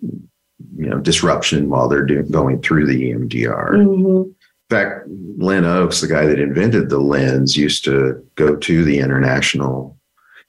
[0.76, 3.72] you know disruption while they're doing going through the EMDR.
[3.74, 4.24] Mhm.
[4.26, 4.34] In
[4.76, 9.96] fact, Len Ochs, the guy that invented the lens, used to go to the international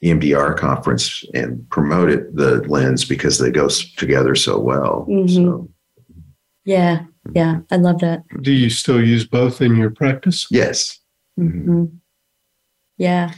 [0.03, 5.05] EMDR conference and promoted the lens because they go together so well.
[5.09, 5.29] Mhm.
[5.29, 5.69] So,
[6.65, 7.01] Yeah.
[7.35, 7.59] Yeah.
[7.71, 8.23] I love that.
[8.41, 10.47] Do you still use both in your practice?
[10.51, 10.99] yes,
[11.37, 11.85] hmm
[12.97, 13.31] Yeah.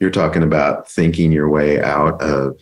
[0.00, 2.58] you're talking about thinking your way out of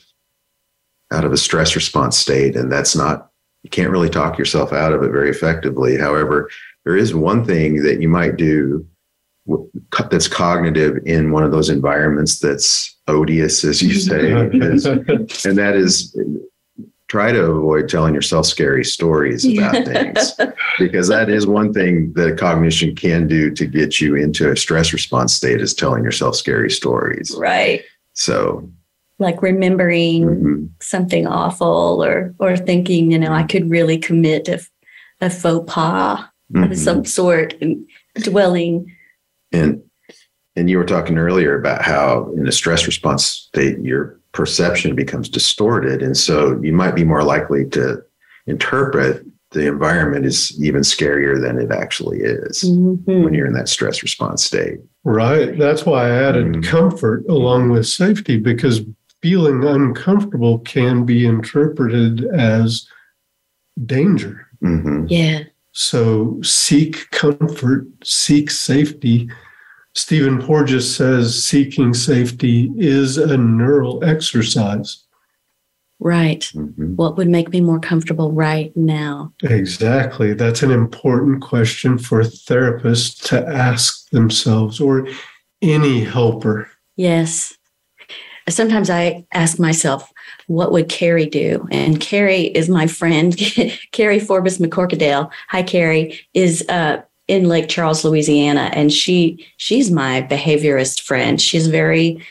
[1.12, 3.30] out of a stress response state and that's not
[3.62, 6.50] you can't really talk yourself out of it very effectively however
[6.84, 8.86] there is one thing that you might do
[10.10, 14.84] that's cognitive in one of those environments that's odious as you say is-
[15.46, 16.14] and that is
[17.08, 20.34] try to avoid telling yourself scary stories about things
[20.78, 24.92] because that is one thing that cognition can do to get you into a stress
[24.92, 27.82] response state is telling yourself scary stories Right.
[28.12, 28.68] so
[29.18, 34.60] Like remembering mhm, something awful or or thinking, you know, I could really commit a,
[35.20, 36.20] a faux pas
[36.54, 36.76] of mhm.
[36.76, 37.84] some sort and
[38.22, 38.94] dwelling.
[39.52, 39.82] and
[40.56, 45.28] and you were talking earlier about how in a stress response state your perception becomes
[45.28, 48.02] distorted and so you might be more likely to
[48.46, 53.22] interpret the environment is even scarier than it actually is Mhm.
[53.24, 55.58] when you're in that stress response state Right.
[55.58, 56.64] That's why I added Mm.
[56.64, 58.82] comfort along with safety because
[59.22, 62.86] feeling uncomfortable can be interpreted as
[63.86, 64.46] danger.
[64.60, 65.44] hmm Yeah.
[65.72, 69.30] So seek comfort, seek safety.
[69.98, 75.04] Stephen Porges says seeking safety is a neural exercise.
[75.98, 76.44] Right.
[76.54, 79.32] hmm What would make me more comfortable right now?
[79.42, 80.34] Exactly.
[80.34, 85.08] That's an important question for therapists to ask themselves or
[85.62, 86.70] any helper.
[86.94, 87.54] Yes.
[88.48, 90.12] Sometimes I ask myself,
[90.46, 91.66] what would Carrie do?
[91.72, 93.36] And Carrie is my friend,
[93.92, 95.28] Carrie Forbes McCorkadale.
[95.48, 101.40] Hi, Carrie is uh, in Lake Charles, Louisiana, and she she's my behaviorist friend.
[101.40, 102.26] She's very,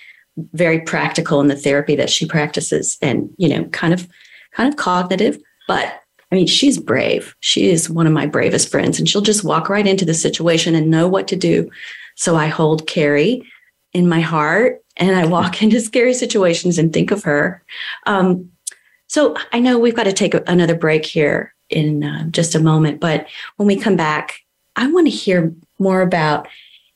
[0.54, 4.08] very practical in the therapy that she practices, and you know, kind of,
[4.52, 5.40] kind of cognitive.
[5.68, 7.36] But I mean, she's brave.
[7.40, 10.76] She is one of my bravest friends, and she'll just walk right into the situation
[10.76, 11.70] and know what to do.
[12.16, 13.44] So I hold Carrie
[13.94, 17.64] in my heart and I walk into scary situations and think of her.
[18.06, 18.52] Um,
[19.08, 23.00] so I know we've got to take another break here in uh, just a moment,
[23.00, 24.40] but when we come back,
[24.78, 26.48] I want to hear more about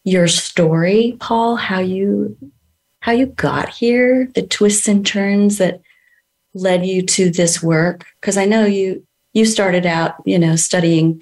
[0.03, 2.37] your story, Paul, how you
[3.01, 5.81] how you got here, the twists and turns that
[6.53, 11.21] led you to this work because I know you you started out, you know, studying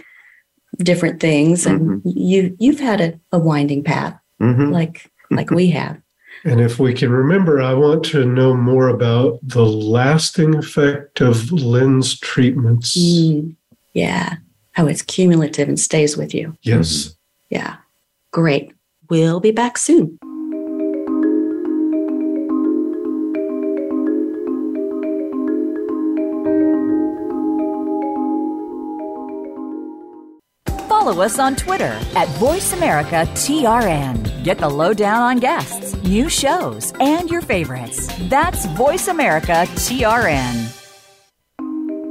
[0.77, 5.99] different things and you you've had a, a winding path hmm like like we have.
[6.45, 11.51] And if we can remember, I want to know more about the lasting effect of
[11.51, 12.95] lens treatments.
[12.97, 13.57] Mm,
[13.93, 14.37] yeah.
[14.79, 16.55] How it's cumulative and stays with you.
[16.61, 16.87] Yes.
[16.87, 17.11] Mm-hmm.
[17.49, 17.75] Yeah.
[18.31, 18.71] Great.
[19.09, 20.17] We'll be back soon.
[30.87, 34.45] Follow us on Twitter at VoiceAmericaTRN.
[34.45, 38.09] Get the lowdown on guests, new shows, and your favorites.
[38.29, 40.78] That's VoiceAmericaTRN.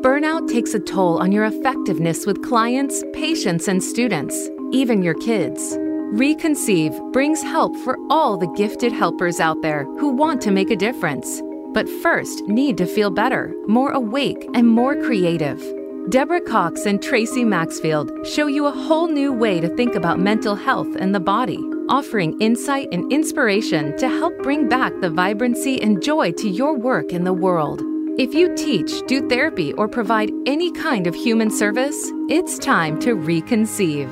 [0.00, 5.76] Burnout takes a toll on your effectiveness with clients, patients, and students, even your kids.
[6.14, 10.76] Reconceive brings help for all the gifted helpers out there who want to make a
[10.76, 11.42] difference,
[11.74, 15.60] but first need to feel better, more awake, and more creative.
[16.10, 20.54] Deborah Cox and Tracy Maxfield show you a whole new way to think about mental
[20.54, 26.00] health and the body, offering insight and inspiration to help bring back the vibrancy and
[26.00, 27.82] joy to your work in the world.
[28.18, 33.14] If you teach, do therapy, or provide any kind of human service, it's time to
[33.14, 34.10] reconceive.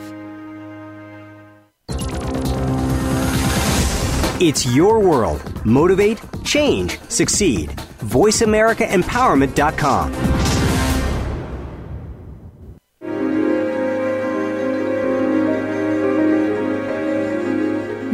[4.40, 5.42] It's your world.
[5.66, 7.70] Motivate, change, succeed.
[7.70, 10.14] VoiceAmericaEmpowerment.com.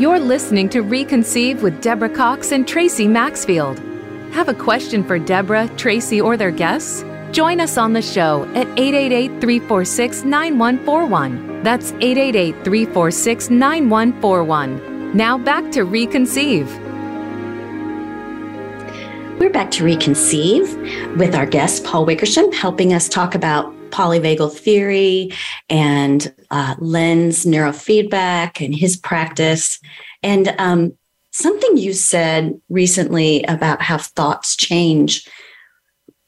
[0.01, 3.92] You're listening to Reconceive with Deborah Cox and Tracy Maxfield.
[4.33, 7.05] Have a question for Deborah, Tracy, or their guests?
[7.33, 11.63] Join us on the show at 888 346 9141.
[11.63, 15.15] That's 888 346 9141.
[15.15, 16.67] Now back to Reconceive.
[19.39, 25.31] We're back to Reconceive with our guest, Paul Wickersham, helping us talk about polyvagal theory
[25.69, 29.79] and uh, lens neurofeedback and his practice.
[30.23, 30.97] And um,
[31.33, 35.29] something you said recently about how thoughts change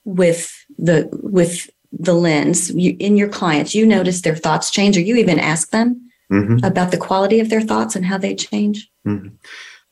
[0.05, 3.75] with the with the lens you, in your clients.
[3.75, 6.01] You notice their thoughts change, or you even ask them
[6.31, 8.91] hmm about the quality of their thoughts and how they change.
[9.07, 9.33] Mhm.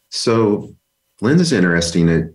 [0.08, 0.74] So
[1.20, 2.08] lens is interesting.
[2.08, 2.34] It,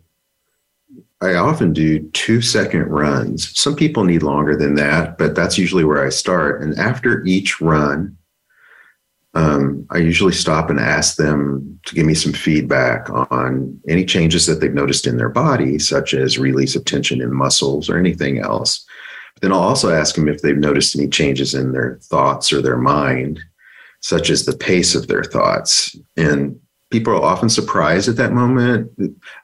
[1.20, 3.58] I often do two second runs.
[3.58, 6.62] Some people need longer than that, but that's usually where I start.
[6.62, 8.17] And after each run,
[9.38, 14.48] um, I usually stop and ask them to give me some feedback on any changes
[14.48, 18.40] that they've noticed in their body, such as release of tension in muscles or anything
[18.40, 18.84] else.
[19.36, 22.64] But then I'll also ask them if they've noticed any changes in their thoughts or
[22.64, 23.40] their mind,
[24.02, 25.96] such as the pace of their thoughts.
[26.16, 26.60] And
[26.90, 28.92] people are often surprised at that moment.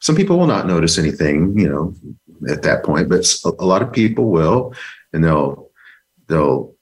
[0.02, 1.94] Some people will not notice anything, you know,
[2.52, 4.74] at that point, but a lot of people will,
[5.14, 5.70] and they'll
[6.30, 6.73] they'll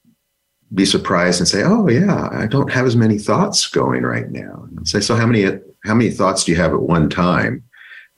[0.74, 4.66] be surprised and say, "Oh yeah, I don't have as many thoughts going right now."
[4.76, 5.44] And say, "So how many
[5.84, 7.62] how many thoughts do you have at one time?"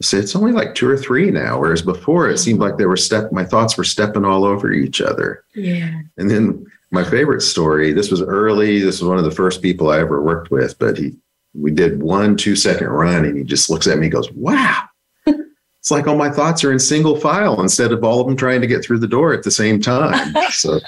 [0.00, 2.86] I say, "It's only like two or three now, whereas before it seemed like they
[2.86, 6.00] were step my thoughts were stepping all over each other." Yeah.
[6.16, 7.92] And then my favorite story.
[7.92, 8.80] This was early.
[8.80, 11.14] This was one of the first people I ever worked with, but he
[11.54, 14.82] we did one two second run and he just looks at me and goes wow
[15.26, 18.60] it's like all my thoughts are in single file instead of all of them trying
[18.60, 20.80] to get through the door at the same time so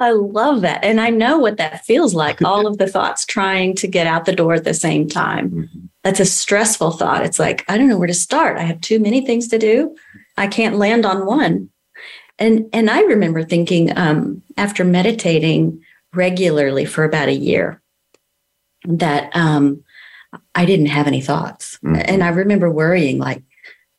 [0.00, 3.74] i love that and i know what that feels like all of the thoughts trying
[3.74, 5.78] to get out the door at the same time mm-hmm.
[6.02, 8.98] that's a stressful thought it's like i don't know where to start i have too
[8.98, 9.94] many things to do
[10.36, 11.68] i can't land on one
[12.38, 15.80] and and i remember thinking um, after meditating
[16.14, 17.82] regularly for about a year
[18.84, 19.82] that um,
[20.54, 21.78] I didn't have any thoughts.
[21.84, 22.02] Mm-hmm.
[22.04, 23.42] And I remember worrying, like,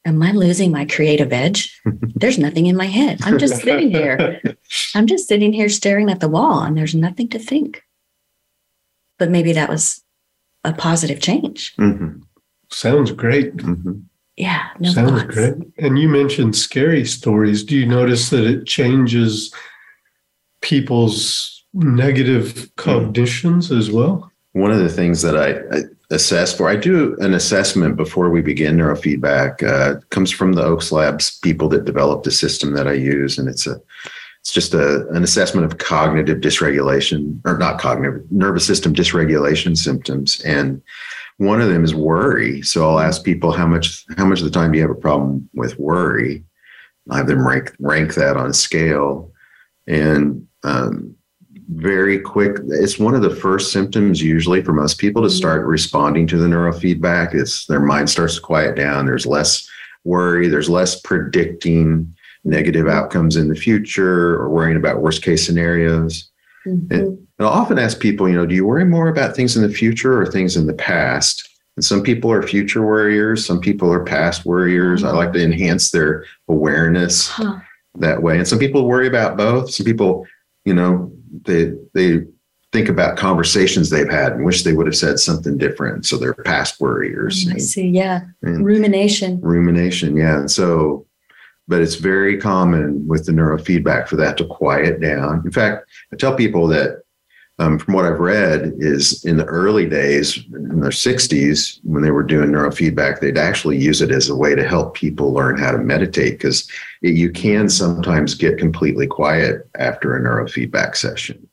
[0.08, 1.80] am I losing my creative edge?
[2.16, 3.20] there's nothing in my head.
[3.24, 4.42] I'm just sitting here.
[4.96, 7.84] I'm just sitting here staring at the wall and there's nothing to think.
[9.20, 10.04] But maybe that was
[10.64, 11.76] a positive change.
[11.76, 12.22] Mm-hmm.
[12.70, 13.56] Sounds great.
[13.58, 14.00] Mm-hmm.
[14.36, 14.68] Yeah.
[14.80, 15.36] No Sounds thoughts.
[15.36, 15.56] great.
[15.78, 17.64] And you mentioned scary stories.
[17.64, 19.54] Do you notice that it changes
[20.62, 24.32] people's negative cognitions as well?
[24.58, 28.42] one of the things that I, I, assess for, I do an assessment before we
[28.42, 29.64] begin neurofeedback.
[29.64, 33.50] Uh, comes from the Ochs Labs people that developed a system that I use, and
[33.50, 33.82] it's a
[34.48, 40.40] it's just a, an assessment of cognitive dysregulation or not cognitive nervous system dysregulation symptoms.
[40.46, 40.82] And
[41.36, 42.62] one of them is worry.
[42.62, 44.96] So i'll ask people how much how much of the time do you have a
[44.96, 46.46] problem with worry?
[47.10, 49.34] I have them rank rank that on a scale.
[49.86, 51.17] And um,
[51.70, 52.58] very quick.
[52.70, 55.72] It's one of the first symptoms usually for most people to start mm-hmm.
[55.72, 57.34] responding to the neurofeedback.
[57.34, 59.06] It's their mind starts to quiet down.
[59.06, 59.68] There's less
[60.04, 60.48] worry.
[60.48, 62.14] There's less predicting
[62.44, 66.30] negative outcomes in the future or worrying about worst case scenarios.
[66.66, 66.94] Mm-hmm.
[66.94, 69.64] And, and I'll often ask people, you know, do you worry more about things in
[69.64, 71.48] the future or things in the past?
[71.76, 73.46] And some people are future worriers.
[73.46, 75.04] Some people are past worriers.
[75.04, 75.16] Mm-hmm.
[75.16, 77.60] I like to enhance their awareness huh.
[77.96, 78.38] that way.
[78.38, 79.72] And some people worry about both.
[79.72, 80.26] Some people,
[80.64, 81.12] you know,
[81.44, 82.24] they they
[82.74, 86.06] think about conversations they've had and wish they would have said something different.
[86.06, 87.48] So they're past worriers.
[87.52, 87.88] I see.
[87.88, 88.22] Yeah.
[88.42, 89.40] rumination.
[89.42, 90.18] Rumination.
[90.18, 90.40] Yeah.
[90.40, 91.06] And so,
[91.68, 95.44] but it's very common with the neurofeedback for that to quiet down.
[95.46, 97.04] In fact, I tell people that
[97.60, 102.12] um, from what I've read is in the early days in their 60s when they
[102.12, 105.72] were doing neurofeedback, they'd actually use it as a way to help people learn how
[105.72, 106.70] to meditate because
[107.02, 111.48] you can sometimes get completely quiet after a neurofeedback session.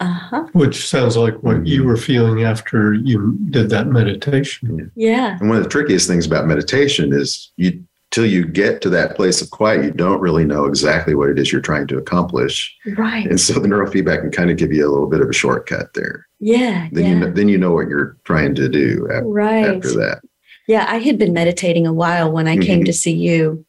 [0.00, 0.46] Uh-huh.
[0.52, 1.66] Which sounds like what mm-hmm.
[1.66, 4.92] you were feeling after you did that meditation.
[4.94, 5.36] Yeah.
[5.40, 9.16] And one of the trickiest things about meditation is you till you get to that
[9.16, 12.74] place of quiet, you don't really know exactly what it is you're trying to accomplish.
[12.96, 13.26] Right.
[13.26, 15.94] And so the neurofeedback can kind of give you a little bit of a shortcut
[15.94, 16.26] there.
[16.40, 16.88] Yeah.
[16.92, 17.10] Then yeah.
[17.10, 19.76] you know, then you know what you're trying to do after, right.
[19.76, 20.22] after that.
[20.66, 22.62] Yeah, I had been meditating a while when I mm-hmm.
[22.62, 23.64] came to see you.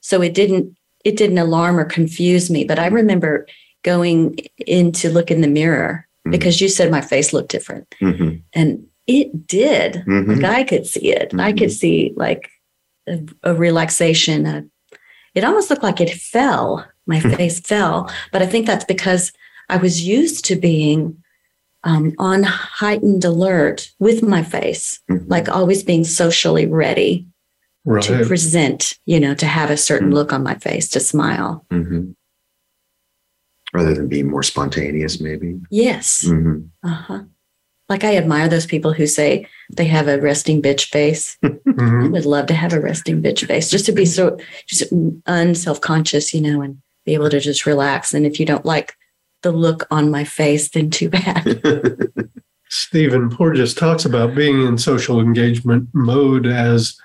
[0.00, 3.46] So it didn't it didn't alarm or confuse me, but I remember
[3.82, 4.36] going
[4.66, 6.30] in to look in the mirror mm-hmm.
[6.30, 7.88] because you said my face looked different.
[8.00, 8.36] Mm-hmm.
[8.52, 10.04] And it did.
[10.06, 10.34] Mm-hmm.
[10.34, 11.34] Like I could see it.
[11.38, 11.70] I could mm-hmm.
[11.70, 12.50] see like
[13.08, 14.46] a, a relaxation.
[14.46, 14.64] A,
[15.34, 16.86] it almost looked like it fell.
[17.06, 17.30] My hmm.
[17.30, 19.32] face fell, but I think that's because
[19.68, 21.22] I was used to being
[21.84, 25.28] um, on heightened alert with my face, mm-hmm.
[25.28, 27.26] like always being socially ready
[27.84, 28.02] right.
[28.04, 30.16] to present, you know, to have a certain mm-hmm.
[30.16, 31.64] look on my face, to smile.
[31.70, 32.12] Mm-hmm.
[33.74, 35.58] Rather than being more spontaneous, maybe.
[35.70, 36.24] Yes.
[36.26, 36.88] Mm-hmm.
[36.88, 37.22] Uh huh.
[37.88, 41.36] Like I admire those people who say they have a resting bitch face.
[41.44, 42.04] mm-hmm.
[42.04, 44.92] I would love to have a resting bitch face just to be so just
[45.26, 48.14] unself conscious, you know, and be able to just relax.
[48.14, 48.96] And if you don't like
[49.42, 51.60] the look on my face, then too bad.
[52.68, 56.96] Stephen Porges talks about being in social engagement mode as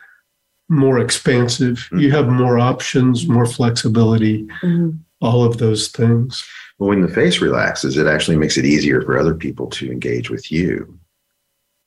[0.70, 1.78] more expansive.
[1.78, 2.00] Mm-hmm.
[2.00, 4.92] You have more options, more flexibility, mm-hmm.
[5.22, 6.46] All of those things.
[6.78, 10.30] Well, when the face relaxes, it actually makes it easier for other people to engage
[10.30, 11.00] with you.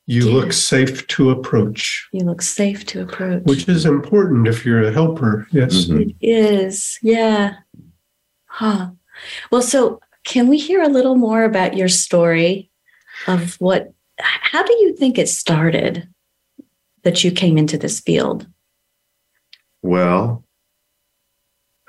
[0.07, 0.33] You Yeah.
[0.33, 3.43] look safe to approach, You look safe to approach.
[3.45, 5.47] which is important if you're a helper.
[5.51, 5.85] Yes.
[5.85, 6.09] Mhm.
[6.19, 6.99] It is.
[7.01, 7.53] Yeah.
[8.47, 8.89] Huh.
[9.51, 12.69] Well, so can we hear a little more about your story
[13.27, 16.07] of what, how do you think it started
[17.03, 18.47] that you came into this field?
[19.81, 20.43] Well,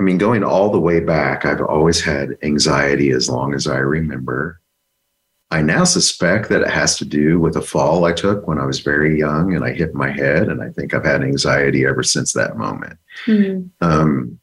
[0.03, 3.77] I mean, going all the way back, I've always had anxiety as long as I
[3.77, 4.61] remember.
[5.53, 8.67] I now suspect that it has to do with a fall I took when I
[8.67, 10.49] was very young and I hit my head.
[10.49, 12.99] And I think I've had anxiety ever since that moment.
[13.81, 14.41] Um,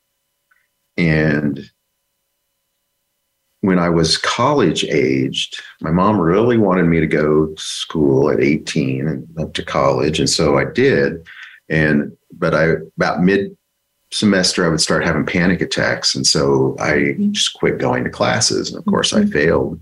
[0.96, 1.70] and
[3.60, 8.40] when I was college aged, my mom really wanted me to go to school at
[8.40, 10.20] 18 and up to college.
[10.20, 11.28] And so I did.
[11.68, 13.58] And, but I, about mid
[14.12, 16.16] semester, I would start having panic attacks.
[16.16, 17.32] And so I mm-hmm.
[17.32, 18.70] just quit going to classes.
[18.70, 19.32] And of course, I mm-hmm.
[19.32, 19.80] failed.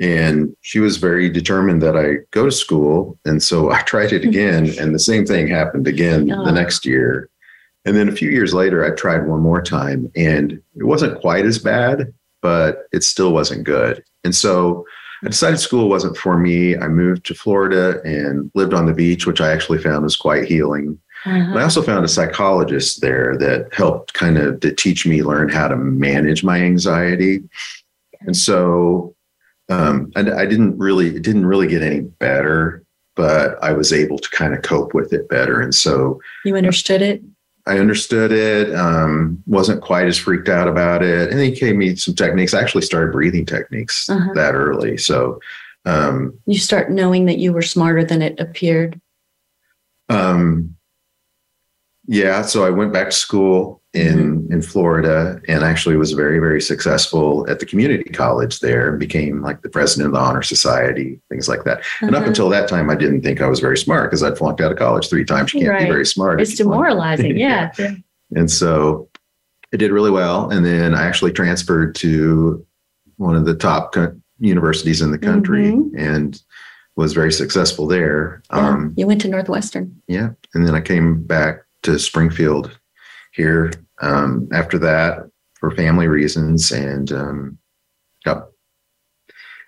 [0.00, 3.18] And she was very determined that I go to school.
[3.24, 4.72] And so I tried it again.
[4.80, 6.44] And the same thing happened again Oh.
[6.44, 7.28] the next year.
[7.84, 11.46] And then a few years later, I tried one more time and it wasn't quite
[11.46, 14.04] as bad, but it still wasn't good.
[14.22, 14.84] And so
[15.24, 16.76] I decided school wasn't for me.
[16.76, 20.44] I moved to Florida and lived on the beach, which I actually found was quite
[20.44, 20.98] healing.
[21.24, 25.48] And I also found a psychologist there that helped kind of to teach me learn
[25.48, 27.42] how to manage my anxiety.
[28.22, 29.14] And so
[29.68, 32.82] um, I, I didn't really, it didn't really get any better,
[33.16, 35.60] but I was able to kind of cope with it better.
[35.60, 37.22] And so You understood it?
[37.66, 41.30] I understood it, um, wasn't quite as freaked out about it.
[41.30, 42.54] And he gave me some techniques.
[42.54, 44.32] I actually started breathing techniques Uh-huh.
[44.34, 44.96] that early.
[44.96, 45.38] So,
[45.84, 48.98] um, You start knowing that you were smarter than it appeared.
[50.08, 50.74] um,
[52.12, 56.60] yeah, so I went back to school in in Florida and actually was very very
[56.60, 61.20] successful at the community college there and became like the president of the honor society
[61.28, 62.28] things like that and up Uh-huh.
[62.28, 64.78] until that time i didn't think i was very smart because i'd flunked out of
[64.78, 65.86] college three times you can't Right.
[65.86, 67.36] be very smart It's demoralizing.
[67.48, 67.72] Yeah.
[68.38, 69.08] And so
[69.74, 70.50] I did really well.
[70.50, 72.64] And then I actually transferred to
[73.16, 75.90] one of the top co- universities in the country Mhm.
[75.98, 76.40] and
[76.94, 78.40] was very successful there.
[78.52, 78.68] Yeah.
[78.68, 79.86] Um, you went to Northwestern.
[80.06, 80.28] yeah.
[80.54, 82.78] And then I came back to Springfield
[83.32, 83.72] here
[84.02, 85.18] um, after that
[85.58, 86.70] for family reasons.
[86.72, 87.58] And, um,
[88.24, 88.48] got,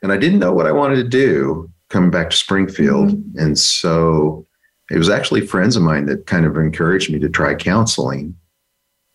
[0.02, 3.12] and I didn't know what I wanted to do coming back to Springfield.
[3.36, 4.46] And so
[4.90, 8.36] it was actually friends of mine that kind of encouraged me to try counseling.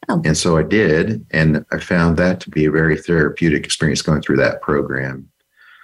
[0.10, 0.22] Oh.
[0.24, 1.26] And so I did.
[1.32, 5.30] And I found that to be a very therapeutic experience going through that program.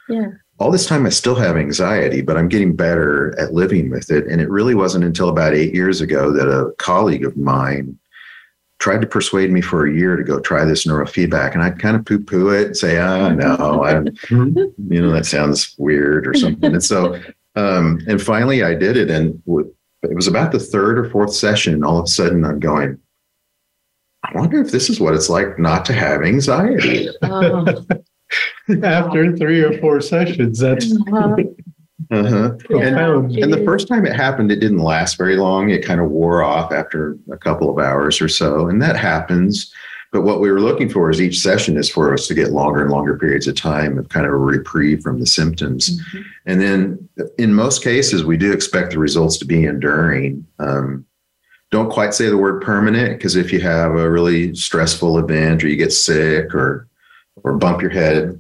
[0.08, 0.30] Yeah.
[0.64, 4.26] All this time, I still have anxiety, but I'm getting better at living with it.
[4.28, 8.00] And it really wasn't until about eight years ago that a colleague of mine
[8.80, 11.52] tried to persuade me for a year to go try this neurofeedback.
[11.52, 13.96] And I'd kind of poo poo it and say, ah, no, I,
[14.30, 16.72] you know, that sounds weird or something.
[16.72, 17.22] and so,
[17.58, 19.12] um, and finally I did it.
[19.12, 21.84] And it was about the third or fourth session.
[21.84, 22.98] All of a sudden, I'm going,
[24.24, 27.10] I wonder if this is what it's like not to have anxiety.
[27.22, 27.86] Oh,
[28.84, 31.36] After three or four sessions, that's uh-huh.
[32.12, 32.52] Uh-huh.
[32.66, 33.36] profound.
[33.38, 35.70] And the first time it happened, it didn't last very long.
[35.70, 38.68] It kind of wore off after a couple of hours or so.
[38.68, 39.74] And that happens.
[40.12, 42.84] But what we were looking for is each session is for us to get longer
[42.84, 46.00] and longer periods of time of kind of a reprieve from the symptoms.
[46.46, 47.10] And then
[47.40, 50.46] in most cases, we do expect the results to be enduring.
[50.60, 51.06] Um,
[51.72, 55.68] don't quite say the word permanent because if you have a really stressful event or
[55.68, 56.88] you get sick or
[57.44, 58.40] or bump your head,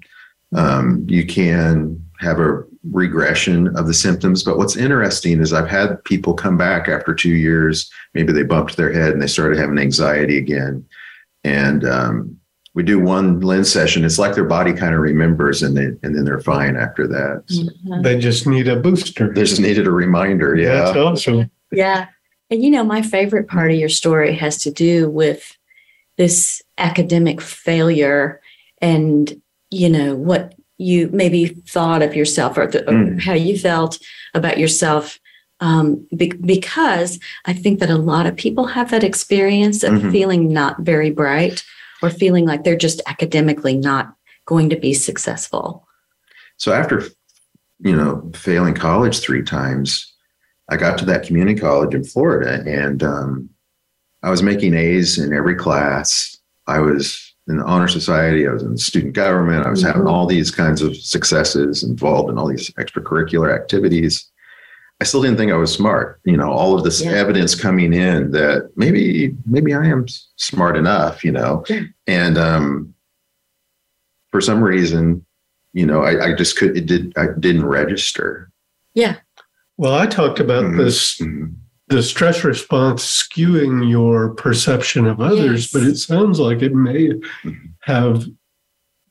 [0.56, 4.44] um, you can have a regression of the symptoms.
[4.44, 7.90] But what's interesting is I've had people come back after two years.
[8.14, 10.86] Maybe they bumped their head and they started having anxiety again.
[11.44, 12.38] And um,
[12.74, 14.06] we do one lens session.
[14.06, 17.44] It's like their body kind of remembers, and they and then they're fine after that.
[17.48, 17.64] So
[18.02, 19.34] They just need a booster.
[19.34, 20.56] they just needed a reminder.
[20.56, 21.02] Yeah, That's Yeah.
[21.04, 21.52] awesome.
[21.72, 22.08] Yeah.
[22.50, 25.58] And you know, my favorite part of your story has to do with
[26.18, 28.40] this academic failure
[28.84, 33.22] and, you know, what you maybe thought of yourself or, the, or Mm.
[33.22, 33.98] how you felt
[34.34, 35.20] about yourself.
[35.60, 40.12] Um, be- because I think that a lot of people have that experience of Mhm.
[40.12, 41.64] feeling not very bright
[42.02, 44.14] or feeling like they're just academically not
[44.46, 45.88] going to be successful.
[46.58, 47.04] So after,
[47.80, 50.12] you know, failing college three times,
[50.70, 53.50] I got to that community college in Florida and um,
[54.22, 56.36] I was making A's in every class.
[56.68, 58.48] I was in the honor society.
[58.48, 59.66] I was in the student government.
[59.66, 60.10] I was having Mhm.
[60.12, 64.30] all these kinds of successes involved in all these extracurricular activities.
[65.02, 66.22] I still didn't think I was smart.
[66.24, 67.12] You know, all of this Yeah.
[67.12, 70.06] evidence coming in that maybe, maybe I am
[70.38, 71.82] smart enough, you know, Yeah.
[72.08, 72.94] and um,
[74.32, 75.26] for some reason,
[75.74, 78.50] you know, I, I just could, it did, I didn't register.
[78.94, 79.18] Yeah.
[79.76, 80.78] Well, I talked about Mhm.
[80.78, 81.56] this Mhm.
[81.88, 85.72] The stress response skewing your perception of others, Yes.
[85.72, 87.12] but it sounds like it may
[87.82, 88.26] have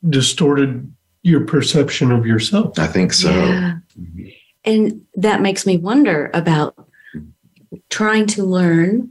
[0.08, 0.92] distorted
[1.22, 2.78] your perception of yourself.
[2.78, 3.30] I think so.
[3.30, 3.74] Yeah.
[4.64, 6.74] And that makes me wonder about
[7.90, 9.10] trying to learn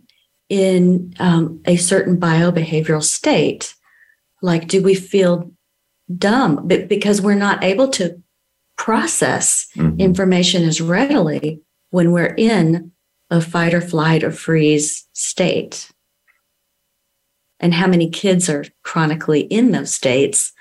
[0.49, 3.74] in um, a certain biobehavioral state.
[4.41, 5.51] Like, do we feel
[6.18, 8.22] dumb Be- because we're not able to
[8.78, 9.99] process Mhm.
[9.99, 12.91] information as readily when we're in
[13.32, 15.92] a fight or flight or freeze state?
[17.60, 20.52] And how many kids are chronically in those states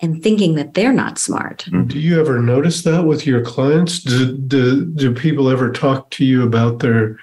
[0.00, 1.64] and thinking that they're not smart?
[1.66, 1.88] Mm-hmm.
[1.88, 4.00] Do you ever notice that with your clients?
[4.00, 7.18] Do, do, do people ever talk to you about their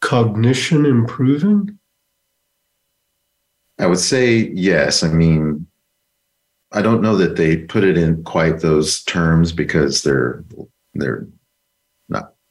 [0.00, 1.78] cognition improving?
[3.78, 5.02] I would say yes.
[5.02, 5.66] I mean,
[6.72, 10.44] I don't know that they put it in quite those terms because they're
[10.94, 11.37] they're not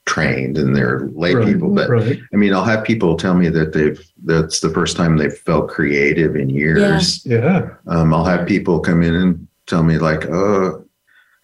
[0.08, 1.70] trained and they're lay Right, people.
[1.70, 2.20] But right.
[2.34, 5.70] I mean, I'll have people tell me that they've that's the first time they've felt
[5.70, 7.24] creative in years.
[7.26, 7.70] Yeah.
[7.86, 10.72] Um, I'll have people come in and tell me like, uh,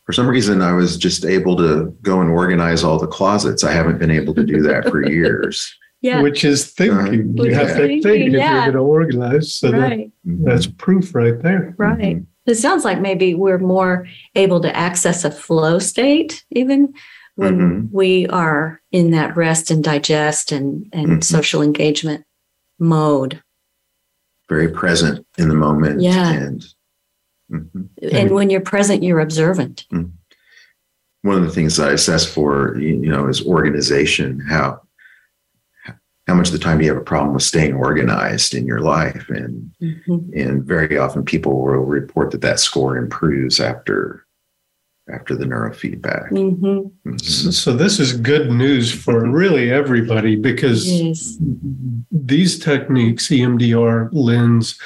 [0.06, 3.64] for some reason I was just able to go and organize all the closets.
[3.64, 5.76] I haven't been able to do that for years.
[6.02, 6.22] Yeah.
[6.22, 7.36] Which is thinking.
[7.36, 8.52] Which you have is to think thinking, if yeah.
[8.52, 9.56] you're going to organize.
[9.56, 10.12] So that, right.
[10.26, 11.76] that's proof right there.
[11.78, 12.22] Right.
[12.46, 14.06] It sounds like maybe we're more
[14.36, 16.94] able to access a flow state even
[17.36, 17.90] when Mhm.
[17.92, 21.24] we are in that rest and digest and, and Mhm.
[21.24, 22.26] social engagement
[22.80, 23.42] mode.
[24.50, 26.02] Very present in the moment.
[26.02, 26.32] Yeah.
[26.32, 26.66] And
[27.52, 27.90] Mhm.
[28.12, 29.86] And when you're present, you're observant.
[31.26, 34.40] one of the things I assess for, you know, is organization.
[34.42, 34.82] How
[36.28, 38.80] how much of the time do you have a problem with staying organized in your
[38.82, 39.30] life?
[39.30, 40.34] And Mhm.
[40.36, 44.23] and very often people will report that that score improves after
[45.12, 46.30] after the neurofeedback.
[46.32, 46.92] Mhm.
[47.06, 47.22] Mhm.
[47.22, 51.38] So, so this is good news for really everybody because Yes.
[52.12, 54.78] these techniques, EMDR, lens,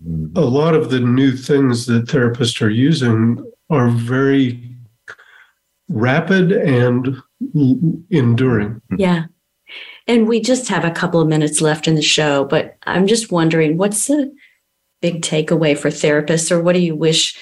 [0.00, 0.36] Mhm.
[0.36, 4.64] a lot of the new things that therapists are using are very
[5.90, 7.16] rapid and
[7.54, 7.78] l-
[8.10, 8.80] enduring.
[8.96, 9.24] Yeah.
[10.06, 13.30] And we just have a couple of minutes left in the show, but I'm just
[13.30, 14.32] wondering what's the
[15.02, 17.36] big takeaway for therapists, or what do you wish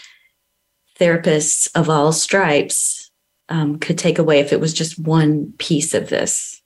[0.98, 3.10] therapists of all stripes
[3.48, 6.62] um, could take away if it was just one piece of this?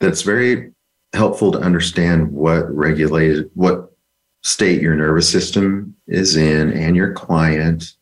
[0.00, 0.72] That's very
[1.12, 3.92] helpful to understand what regulated what
[4.42, 7.94] state your nervous system is in and your client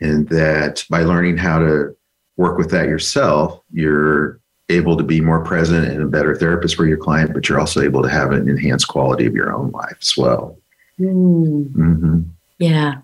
[0.00, 1.96] and that by learning how to
[2.36, 6.86] work with that yourself you're able to be more present and a better therapist for
[6.86, 9.96] your client but you're also able to have an enhanced quality of your own life
[10.00, 10.58] as well
[10.98, 11.62] Hmm.
[11.62, 12.20] hmm
[12.58, 13.00] yeah.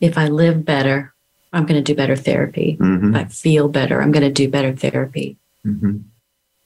[0.00, 1.14] If I live better,
[1.52, 2.76] I'm going to do better therapy.
[2.78, 5.36] hmm If I feel better, I'm going to do better therapy.
[5.62, 5.98] hmm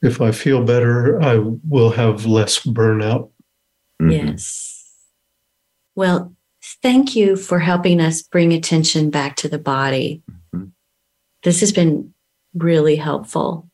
[0.03, 3.31] If I feel better, I will have less burnout.
[4.01, 4.11] Mm-hmm.
[4.29, 4.85] Yes.
[5.95, 6.35] Well,
[6.83, 10.23] thank you for helping us bring attention back to the body.
[10.55, 10.73] Mhm.
[11.43, 12.15] This has been
[12.55, 13.69] really helpful.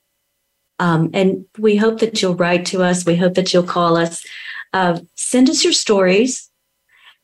[0.79, 3.07] Um, and we hope that you'll write to us.
[3.07, 4.25] We hope that you'll call us.
[4.73, 6.51] Uh, send us your stories,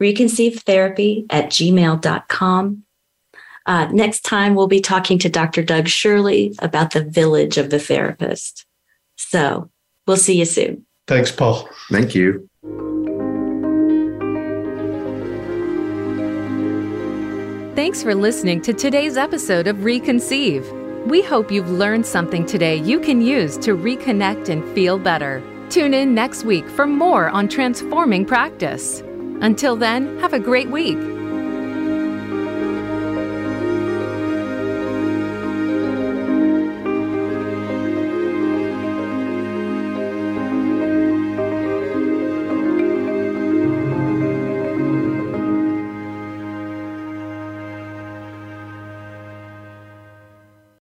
[0.03, 2.83] reconceivetherapy at gmail.com.
[3.65, 5.63] Uh, next time, we'll be talking to Dr.
[5.63, 8.67] Doug Shirley about the village of the therapist.
[9.17, 9.71] So
[10.07, 10.85] we'll see you soon.
[11.07, 11.69] Thanks, Paul.
[11.91, 12.49] thank you
[17.75, 20.63] Thanks for listening to today's episode of Reconceive.
[21.07, 25.43] We hope you've learned something today you can use to reconnect and feel better.
[25.71, 29.03] Tune in next week for more on transforming practice.
[29.43, 30.97] Until then, have a great week.